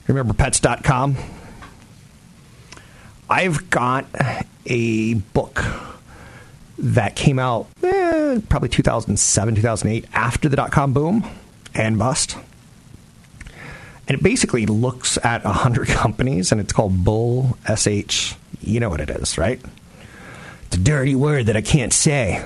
Remember 0.09 0.35
pets.com? 0.35 1.17
I've 3.31 3.71
got 3.71 4.07
a 4.67 5.15
book 5.15 5.65
that 6.79 7.17
came 7.17 7.39
out 7.39 7.69
eh, 7.83 8.41
probably 8.49 8.69
2007, 8.69 9.55
2008, 9.57 10.05
after 10.13 10.49
the 10.49 10.57
dot 10.57 10.73
com 10.73 10.93
boom 10.93 11.25
and 11.75 11.99
bust. 11.99 12.37
And 14.09 14.17
it 14.17 14.23
basically 14.23 14.67
looks 14.67 15.19
at 15.25 15.45
100 15.45 15.89
companies, 15.89 16.53
and 16.53 16.61
it's 16.61 16.73
called 16.73 17.05
Bull 17.05 17.59
SH. 17.75 18.35
You 18.61 18.81
know 18.81 18.89
what 18.89 19.01
it 19.01 19.11
is, 19.11 19.37
right? 19.37 19.61
It's 20.67 20.77
a 20.77 20.81
dirty 20.81 21.15
word 21.15 21.47
that 21.47 21.57
I 21.57 21.63
can't 21.63 21.93
say. 21.93 22.45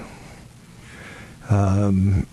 Um, 1.48 2.26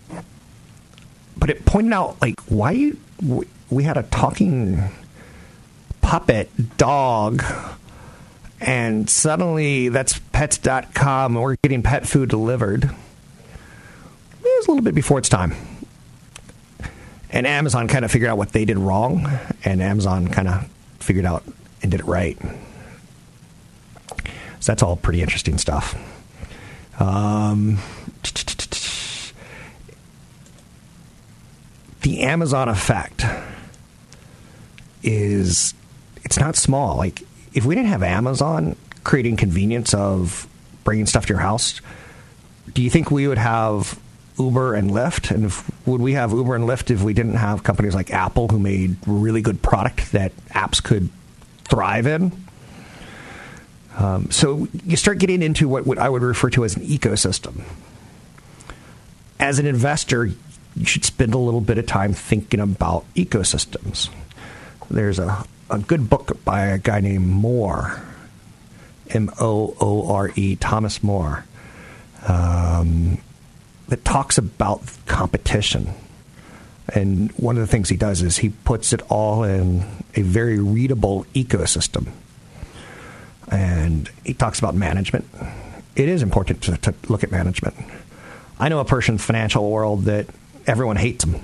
but 1.38 1.50
it 1.50 1.66
pointed 1.66 1.94
out, 1.94 2.22
like, 2.22 2.40
why 2.42 2.94
we 3.70 3.84
had 3.84 3.98
a 3.98 4.04
talking 4.04 4.92
puppet 6.02 6.78
dog 6.78 7.44
and 8.60 9.10
suddenly 9.10 9.90
that's 9.90 10.20
pets.com 10.38 11.36
and 11.36 11.44
we're 11.44 11.56
getting 11.64 11.82
pet 11.82 12.08
food 12.08 12.30
delivered. 12.30 12.84
It 12.84 12.92
was 14.44 14.68
a 14.68 14.70
little 14.70 14.84
bit 14.84 14.94
before 14.94 15.18
its 15.18 15.30
time. 15.30 15.56
And 17.32 17.48
Amazon 17.48 17.88
kind 17.88 18.06
of 18.06 18.12
figured 18.12 18.30
out 18.30 18.38
what 18.38 18.52
they 18.52 18.64
did 18.64 18.78
wrong, 18.78 19.28
and 19.66 19.82
Amazon 19.82 20.28
kind 20.28 20.48
of 20.48 20.70
figured 21.00 21.26
out 21.26 21.44
and 21.82 21.90
did 21.90 22.02
it 22.02 22.06
right. 22.06 22.38
So 24.60 24.72
that's 24.72 24.84
all 24.84 24.96
pretty 24.96 25.24
interesting 25.24 25.58
stuff. 25.58 25.96
Um, 27.02 27.80
the 32.02 32.22
Amazon 32.22 32.70
effect 32.70 33.26
is 35.02 35.74
it's 36.24 36.40
not 36.40 36.56
small. 36.56 36.96
Like 36.96 37.24
if 37.54 37.66
we 37.66 37.74
didn't 37.74 37.90
have 37.90 38.04
Amazon 38.04 38.76
creating 39.08 39.38
convenience 39.38 39.94
of 39.94 40.48
bringing 40.84 41.06
stuff 41.06 41.26
to 41.26 41.34
your 41.34 41.40
house, 41.40 41.80
do 42.74 42.82
you 42.84 42.90
think 42.90 43.10
we 43.10 43.26
would 43.26 43.38
have 43.38 43.98
Uber 44.38 44.74
and 44.74 44.92
Lyft? 44.92 45.32
And 45.32 45.46
if, 45.46 45.88
would 45.88 46.02
we 46.02 46.14
have 46.14 46.34
Uber 46.34 46.56
and 46.56 46.66
Lyft 46.66 46.92
if 46.92 47.02
we 47.02 47.14
didn't 47.14 47.36
have 47.36 47.64
companies 47.64 47.96
like 47.96 48.12
Apple 48.12 48.50
who 48.50 48.60
made 48.60 48.98
really 49.08 49.42
good 49.42 49.62
product 49.62 50.12
that 50.12 50.36
apps 50.50 50.84
could 50.84 51.10
thrive 51.64 52.06
in? 52.06 52.34
Um, 53.98 54.30
so 54.30 54.68
you 54.86 54.98
start 54.98 55.20
getting 55.20 55.42
into 55.42 55.70
what, 55.70 55.88
what 55.88 55.98
I 55.98 56.10
would 56.10 56.22
refer 56.22 56.50
to 56.52 56.66
as 56.66 56.76
an 56.76 56.84
ecosystem. 56.84 57.64
As 59.40 59.58
an 59.58 59.66
investor, 59.66 60.26
you 60.26 60.86
should 60.86 61.06
spend 61.06 61.34
a 61.34 61.38
little 61.38 61.62
bit 61.62 61.78
of 61.78 61.86
time 61.86 62.14
thinking 62.14 62.60
about 62.60 63.06
ecosystems. 63.16 64.10
There's 64.90 65.18
a 65.18 65.46
a 65.70 65.80
good 65.80 66.10
book 66.10 66.44
by 66.46 66.68
a 66.68 66.78
guy 66.78 67.02
named 67.02 67.28
Moore, 67.28 68.02
M 69.10 69.32
O 69.40 69.76
O 69.80 70.12
R 70.12 70.32
E, 70.36 70.56
Thomas 70.56 71.04
Moore, 71.04 71.46
um, 72.28 73.18
that 73.88 74.04
talks 74.04 74.38
about 74.38 74.82
competition. 75.06 75.90
And 76.94 77.32
one 77.34 77.58
of 77.58 77.62
the 77.62 77.68
things 77.68 77.90
he 77.90 77.98
does 77.98 78.22
is 78.22 78.38
he 78.38 78.50
puts 78.50 78.94
it 78.94 79.02
all 79.10 79.44
in 79.44 79.86
a 80.16 80.22
very 80.22 80.60
readable 80.60 81.26
ecosystem. 81.34 82.10
And 83.50 84.10
he 84.24 84.34
talks 84.34 84.60
about 84.60 84.76
management. 84.76 85.26
It 85.96 86.10
is 86.10 86.22
important 86.22 86.62
to, 86.64 86.78
to 86.78 86.94
look 87.10 87.24
at 87.24 87.32
management. 87.32 87.76
I 88.60 88.70
know 88.70 88.80
a 88.80 88.86
person 88.86 89.14
in 89.14 89.18
the 89.18 89.24
financial 89.24 89.70
world 89.70 90.04
that 90.06 90.28
everyone 90.66 90.96
hates 90.96 91.24
him. 91.24 91.42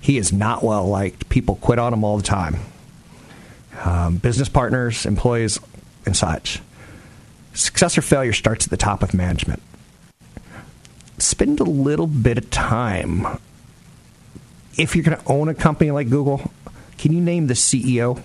He 0.00 0.18
is 0.18 0.32
not 0.32 0.62
well 0.62 0.86
liked. 0.86 1.28
People 1.28 1.56
quit 1.56 1.78
on 1.78 1.92
him 1.92 2.04
all 2.04 2.16
the 2.16 2.22
time 2.22 2.56
um, 3.82 4.16
business 4.16 4.48
partners, 4.48 5.06
employees, 5.06 5.58
and 6.06 6.16
such. 6.16 6.60
Success 7.52 7.96
or 7.96 8.02
failure 8.02 8.32
starts 8.32 8.66
at 8.66 8.70
the 8.70 8.76
top 8.76 9.02
of 9.02 9.14
management. 9.14 9.62
Spend 11.18 11.60
a 11.60 11.64
little 11.64 12.06
bit 12.06 12.38
of 12.38 12.50
time. 12.50 13.26
If 14.76 14.96
you're 14.96 15.04
going 15.04 15.16
to 15.16 15.24
own 15.26 15.48
a 15.48 15.54
company 15.54 15.92
like 15.92 16.10
Google, 16.10 16.50
can 16.98 17.12
you 17.12 17.20
name 17.20 17.46
the 17.46 17.54
CEO? 17.54 18.20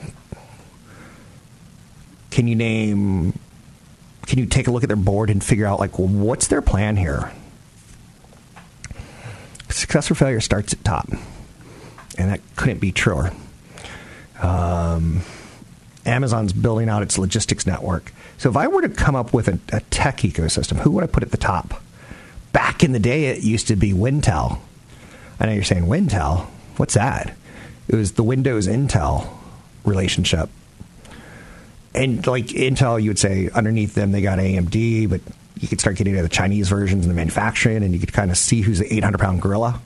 Can 2.32 2.48
you 2.48 2.56
name 2.56 3.38
can 4.26 4.38
you 4.38 4.46
take 4.46 4.68
a 4.68 4.72
look 4.72 4.84
at 4.84 4.89
their 4.89 4.96
board 4.96 5.32
and 5.32 5.44
figure 5.44 5.65
out 5.65 5.80
like 5.80 5.98
well, 5.98 6.08
what's 6.08 6.48
their 6.48 6.62
plan 6.62 6.96
here? 6.98 7.32
Success 9.70 10.12
or 10.12 10.15
failure 10.15 10.39
starts 10.39 10.72
at 10.72 10.84
top, 10.84 11.10
and 12.18 12.30
that 12.32 12.39
couldn't 12.56 12.80
be 12.80 12.92
truer. 12.92 13.32
Um, 14.39 15.22
Amazon's 16.10 16.54
building 16.54 16.89
out 16.89 17.04
its 17.04 17.17
logistics 17.17 17.65
network. 17.65 18.12
So 18.38 18.50
if 18.50 18.58
I 18.58 18.67
were 18.67 18.82
to 18.82 18.89
come 18.89 19.15
up 19.15 19.32
with 19.32 19.48
a, 19.48 19.60
a, 19.72 19.80
tech 19.91 20.17
ecosystem, 20.17 20.78
who 20.78 20.91
would 20.91 21.04
I 21.04 21.08
put 21.08 21.24
at 21.24 21.32
the 21.32 21.38
top? 21.38 21.82
Back 22.52 22.84
in 22.84 22.93
the 22.93 23.00
day, 23.00 23.26
it 23.26 23.43
used 23.43 23.67
to 23.67 23.76
be 23.76 23.93
Wintel. 23.93 24.60
I 25.39 25.45
know 25.45 25.52
you're 25.52 25.63
saying 25.63 25.86
Wintel. 25.86 26.48
What's 26.78 26.95
that? 26.95 27.36
It 27.88 27.95
was 27.95 28.13
the 28.13 28.24
Windows 28.24 28.67
Intel 28.67 29.30
relationship. 29.86 30.50
And 31.93 32.26
like 32.26 32.48
Intel, 32.48 33.02
you 33.02 33.12
would 33.12 33.19
say 33.19 33.50
underneath 33.54 33.93
them 33.93 34.12
they 34.12 34.22
got 34.22 34.39
AMD, 34.39 35.10
but 35.10 35.22
you 35.60 35.67
could 35.67 35.80
start 35.80 35.98
getting 35.98 36.13
into 36.13 36.24
the 36.24 36.30
Chinese 36.30 36.69
versions 36.69 37.06
and 37.06 37.12
the 37.12 37.15
manufacturing, 37.15 37.84
and 37.84 37.93
you 37.93 38.00
could 38.00 38.13
kind 38.13 38.32
of 38.32 38.38
see 38.38 38.62
who's 38.62 38.80
the 38.80 38.91
800 38.93 39.19
pound 39.19 39.41
gorilla. 39.41 39.80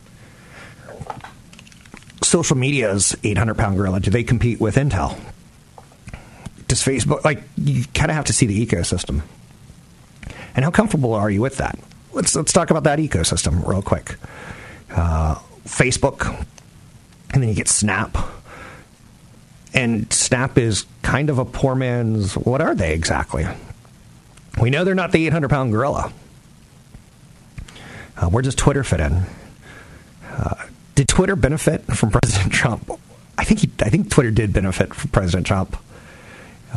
Social 2.22 2.56
media's 2.56 3.16
800 3.24 3.58
pound 3.58 3.78
gorilla. 3.78 4.00
Do 4.00 4.10
they 4.10 4.24
compete 4.24 4.62
with 4.62 4.76
Intel? 4.76 5.20
Facebook 6.82 7.24
like 7.26 7.44
you 7.58 7.84
kind 7.94 8.10
of 8.10 8.16
have 8.16 8.26
to 8.26 8.34
see 8.34 8.46
the 8.46 8.66
ecosystem. 8.66 9.22
And 10.56 10.64
how 10.64 10.72
comfortable 10.72 11.14
are 11.14 11.30
you 11.30 11.42
with 11.42 11.58
that? 11.58 11.78
Let's 12.14 12.36
let's 12.36 12.54
talk 12.54 12.70
about 12.70 12.84
that 12.84 13.00
ecosystem 13.00 13.68
real 13.68 13.82
quick. 13.82 14.16
Uh, 14.92 15.36
facebook 15.66 16.46
and 17.34 17.42
then 17.42 17.50
you 17.50 17.56
get 17.56 17.68
snap. 17.68 18.16
And 19.74 20.12
snap 20.14 20.58
is 20.58 20.86
kind 21.02 21.32
of 21.32 21.40
a 21.40 21.46
poor 21.46 21.74
man's 21.74 22.36
what 22.38 22.62
are 22.62 22.76
they 22.76 22.94
exactly? 22.94 23.46
We 24.62 24.70
know 24.70 24.84
they're 24.84 24.94
not 24.94 25.12
the 25.12 25.26
800 25.26 25.50
pound 25.50 25.72
gorilla. 25.72 26.14
Uh, 28.16 28.30
where 28.30 28.44
does 28.44 28.54
twitter 28.54 28.84
fit 28.84 29.00
in? 29.00 29.24
Uh, 30.32 30.56
did 30.94 31.08
twitter 31.08 31.36
benefit 31.36 31.84
from 31.86 32.12
president 32.12 32.54
trump? 32.54 32.92
I 33.36 33.44
think 33.44 33.62
he, 33.62 33.72
i 33.80 33.90
think 33.90 34.12
twitter 34.12 34.30
did 34.30 34.54
benefit 34.54 34.94
from 34.94 35.10
president 35.10 35.48
trump 35.48 35.76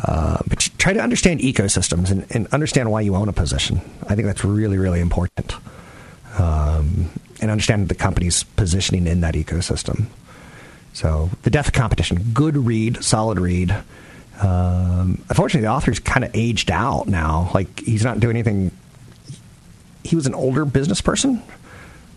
uh, 0.03 0.37
but 0.47 0.59
try 0.77 0.93
to 0.93 0.99
understand 0.99 1.39
ecosystems 1.39 2.11
and, 2.11 2.25
and, 2.29 2.47
understand 2.47 2.91
why 2.91 3.01
you 3.01 3.15
own 3.15 3.29
a 3.29 3.33
position. 3.33 3.81
I 4.07 4.15
think 4.15 4.27
that's 4.27 4.43
really, 4.43 4.77
really 4.77 4.99
important. 4.99 5.55
Um, 6.37 7.09
and 7.41 7.49
understand 7.49 7.89
the 7.89 7.95
company's 7.95 8.43
positioning 8.43 9.07
in 9.07 9.21
that 9.21 9.33
ecosystem. 9.33 10.05
So, 10.93 11.29
The 11.43 11.49
Death 11.49 11.67
of 11.67 11.73
Competition, 11.73 12.31
good 12.33 12.57
read, 12.57 13.03
solid 13.03 13.39
read. 13.39 13.71
Um, 14.39 15.23
unfortunately, 15.29 15.61
the 15.61 15.71
author's 15.71 15.99
kind 15.99 16.23
of 16.23 16.31
aged 16.35 16.71
out 16.71 17.07
now. 17.07 17.51
Like, 17.53 17.79
he's 17.79 18.03
not 18.03 18.19
doing 18.19 18.35
anything. 18.35 18.71
He 20.03 20.15
was 20.15 20.27
an 20.27 20.33
older 20.33 20.65
business 20.65 21.01
person 21.01 21.41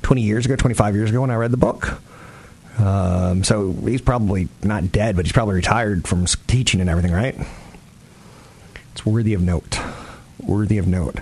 20 0.03 0.23
years 0.23 0.47
ago, 0.47 0.57
25 0.57 0.95
years 0.95 1.11
ago 1.11 1.21
when 1.23 1.31
I 1.31 1.35
read 1.37 1.51
the 1.51 1.57
book. 1.57 2.01
Um, 2.79 3.45
so 3.45 3.73
he's 3.73 4.01
probably 4.01 4.49
not 4.63 4.91
dead, 4.93 5.17
but 5.17 5.27
he's 5.27 5.33
probably 5.33 5.57
retired 5.57 6.07
from 6.07 6.27
teaching 6.47 6.81
and 6.81 6.89
everything, 6.89 7.13
right? 7.13 7.37
It's 8.93 9.07
worthy 9.07 9.35
of 9.35 9.43
note. 9.43 9.79
Worthy 10.41 10.79
of 10.79 10.87
note. 10.87 11.17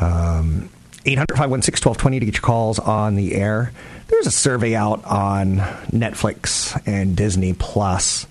Um, 0.00 0.70
800 1.06 1.36
516 1.36 1.88
1220 1.88 2.20
to 2.20 2.26
get 2.26 2.34
your 2.36 2.42
calls 2.42 2.78
on 2.78 3.14
the 3.14 3.34
air. 3.34 3.72
There's 4.08 4.26
a 4.26 4.30
survey 4.30 4.74
out 4.74 5.04
on 5.04 5.56
Netflix 5.92 6.80
and 6.86 7.16
Disney 7.16 7.52
Plus. 7.52 8.26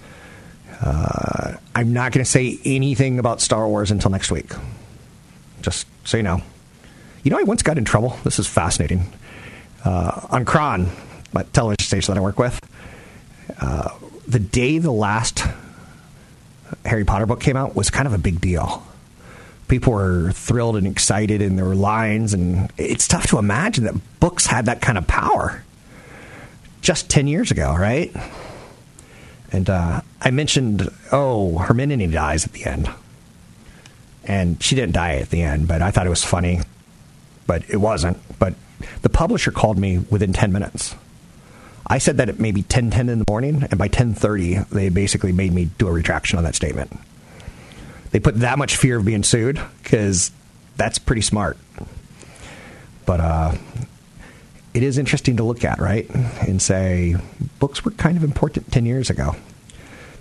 Uh, 0.82 1.56
I'm 1.76 1.94
not 1.94 2.12
going 2.12 2.24
to 2.24 2.30
say 2.30 2.60
anything 2.66 3.20
about 3.20 3.42
Star 3.42 3.68
Wars 3.68 3.92
until 3.92 4.12
next 4.12 4.32
week. 4.32 4.52
Just 5.62 5.88
so 6.04 6.18
you 6.18 6.24
know. 6.24 6.42
You 7.24 7.32
know, 7.32 7.40
I 7.40 7.44
once 7.44 7.64
got 7.64 7.78
in 7.78 7.86
trouble. 7.86 8.18
This 8.24 8.40
is 8.40 8.48
fascinating. 8.48 9.06
Uh, 9.86 10.28
on 10.30 10.46
KRON, 10.46 10.90
my 11.32 11.44
television 11.44 11.86
station 11.86 12.14
that 12.14 12.20
I 12.20 12.24
work 12.24 12.38
with, 12.40 12.60
uh, 13.60 13.90
the 14.28 14.40
day 14.40 14.78
the 14.78 14.92
last 14.92 15.44
Harry 16.86 17.06
Potter 17.06 17.26
book 17.26 17.40
came 17.40 17.58
out 17.58 17.76
was 17.76 17.90
kind 17.90 18.08
of 18.08 18.14
a 18.14 18.18
big 18.18 18.42
deal. 18.42 18.86
People 19.68 19.94
were 19.94 20.32
thrilled 20.32 20.76
and 20.76 20.86
excited, 20.86 21.42
and 21.42 21.58
there 21.58 21.66
were 21.66 21.76
lines, 21.76 22.34
and 22.34 22.72
it's 22.78 23.08
tough 23.08 23.28
to 23.28 23.38
imagine 23.38 23.86
that 23.86 23.96
books 24.20 24.46
had 24.46 24.66
that 24.66 24.82
kind 24.82 24.98
of 24.98 25.08
power 25.08 25.64
just 26.82 27.10
10 27.10 27.28
years 27.28 27.50
ago, 27.50 27.74
right? 27.74 28.14
And 29.52 29.70
uh, 29.70 30.02
I 30.22 30.32
mentioned, 30.32 30.90
oh, 31.12 31.58
Hermione 31.60 32.08
dies 32.08 32.46
at 32.46 32.54
the 32.54 32.66
end. 32.66 32.90
And 34.26 34.62
she 34.62 34.76
didn't 34.76 34.94
die 34.94 35.16
at 35.16 35.30
the 35.30 35.42
end, 35.42 35.68
but 35.68 35.82
I 35.82 35.92
thought 35.92 36.06
it 36.06 36.10
was 36.10 36.24
funny. 36.24 36.62
But 37.46 37.64
it 37.70 37.78
wasn't. 37.78 38.18
But 38.40 38.56
the 39.02 39.10
publisher 39.10 39.52
called 39.52 39.78
me 39.78 40.00
within 40.00 40.34
10 40.34 40.52
minutes. 40.52 40.96
I 41.86 41.98
said 41.98 42.18
that 42.18 42.30
at 42.30 42.40
maybe 42.40 42.64
10:10 42.64 43.10
in 43.10 43.20
the 43.20 43.26
morning, 43.28 43.68
and 43.70 43.78
by 43.78 43.88
10:30, 43.88 44.70
they 44.70 44.90
basically 44.90 45.32
made 45.32 45.54
me 45.54 45.70
do 45.78 45.88
a 45.88 45.92
retraction 45.92 46.38
on 46.38 46.44
that 46.46 46.56
statement. 46.56 46.92
They 48.12 48.20
put 48.20 48.40
that 48.40 48.58
much 48.58 48.78
fear 48.78 48.98
of 48.98 49.06
being 49.06 49.24
sued 49.24 49.60
because 49.82 50.32
that's 50.78 51.00
pretty 51.00 51.22
smart. 51.22 51.58
But 53.06 53.20
uh, 53.20 53.52
it 54.74 54.84
is 54.84 54.98
interesting 54.98 55.38
to 55.38 55.44
look 55.44 55.64
at, 55.64 55.80
right? 55.80 56.10
And 56.48 56.62
say 56.62 57.16
books 57.60 57.84
were 57.84 57.92
kind 57.92 58.18
of 58.18 58.24
important 58.24 58.72
10 58.72 58.86
years 58.86 59.10
ago. 59.10 59.36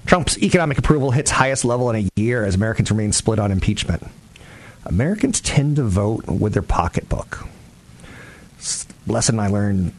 Trump's 0.05 0.37
economic 0.43 0.79
approval 0.79 1.13
hits 1.13 1.31
highest 1.31 1.65
level 1.65 1.89
in 1.91 1.97
a 2.07 2.21
year 2.21 2.45
as 2.45 2.55
Americans 2.55 2.91
remain 2.91 3.13
split 3.13 3.39
on 3.39 3.53
impeachment. 3.53 4.05
Americans 4.85 5.41
tend 5.41 5.77
to 5.77 5.85
vote 5.85 6.27
with 6.27 6.55
their 6.55 6.63
pocketbook. 6.63 7.47
Lesson 9.07 9.39
I 9.39 9.47
learned 9.49 9.93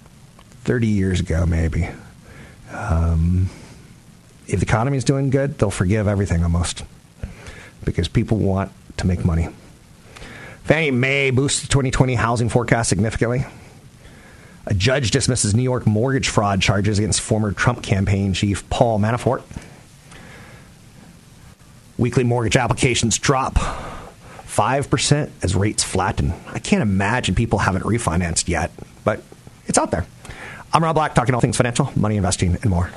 30 0.64 0.88
years 0.88 1.20
ago, 1.20 1.46
maybe. 1.46 1.90
Um, 2.72 3.50
if 4.48 4.60
the 4.60 4.66
economy 4.66 4.98
is 4.98 5.04
doing 5.04 5.30
good, 5.30 5.58
they'll 5.58 5.72
forgive 5.72 6.08
everything 6.08 6.44
almost 6.44 6.84
because 7.84 8.08
people 8.08 8.38
want 8.38 8.72
to 8.98 9.08
make 9.08 9.26
money. 9.26 9.50
Fannie 10.64 10.92
Mae 10.92 11.32
boosts 11.32 11.62
the 11.62 11.68
2020 11.68 12.16
housing 12.16 12.50
forecast 12.50 12.90
significantly. 12.90 13.46
A 14.66 14.74
judge 14.74 15.12
dismisses 15.12 15.54
New 15.54 15.64
York 15.64 15.86
mortgage 15.86 16.30
fraud 16.30 16.62
charges 16.62 16.98
against 16.98 17.20
former 17.20 17.52
Trump 17.52 17.84
campaign 17.84 18.34
chief 18.34 18.68
Paul 18.70 19.00
Manafort. 19.00 19.44
Weekly 21.98 22.24
mortgage 22.24 22.56
applications 22.56 23.18
drop 23.18 23.56
5% 23.56 25.32
as 25.42 25.56
rates 25.56 25.84
flatten. 25.84 26.34
I 26.48 26.60
can't 26.60 26.82
imagine 26.82 27.36
people 27.36 27.60
haven't 27.60 27.84
refinanced 27.84 28.48
yet, 28.48 28.72
but 29.04 29.22
it's 29.68 29.78
out 29.78 29.92
there. 29.92 30.06
I'm 30.74 30.84
Rob 30.84 30.96
Black, 30.96 31.14
talking 31.14 31.36
all 31.36 31.42
things 31.42 31.56
financial, 31.56 31.92
money 31.96 32.18
investing, 32.18 32.58
and 32.62 32.66
more. 32.66 32.90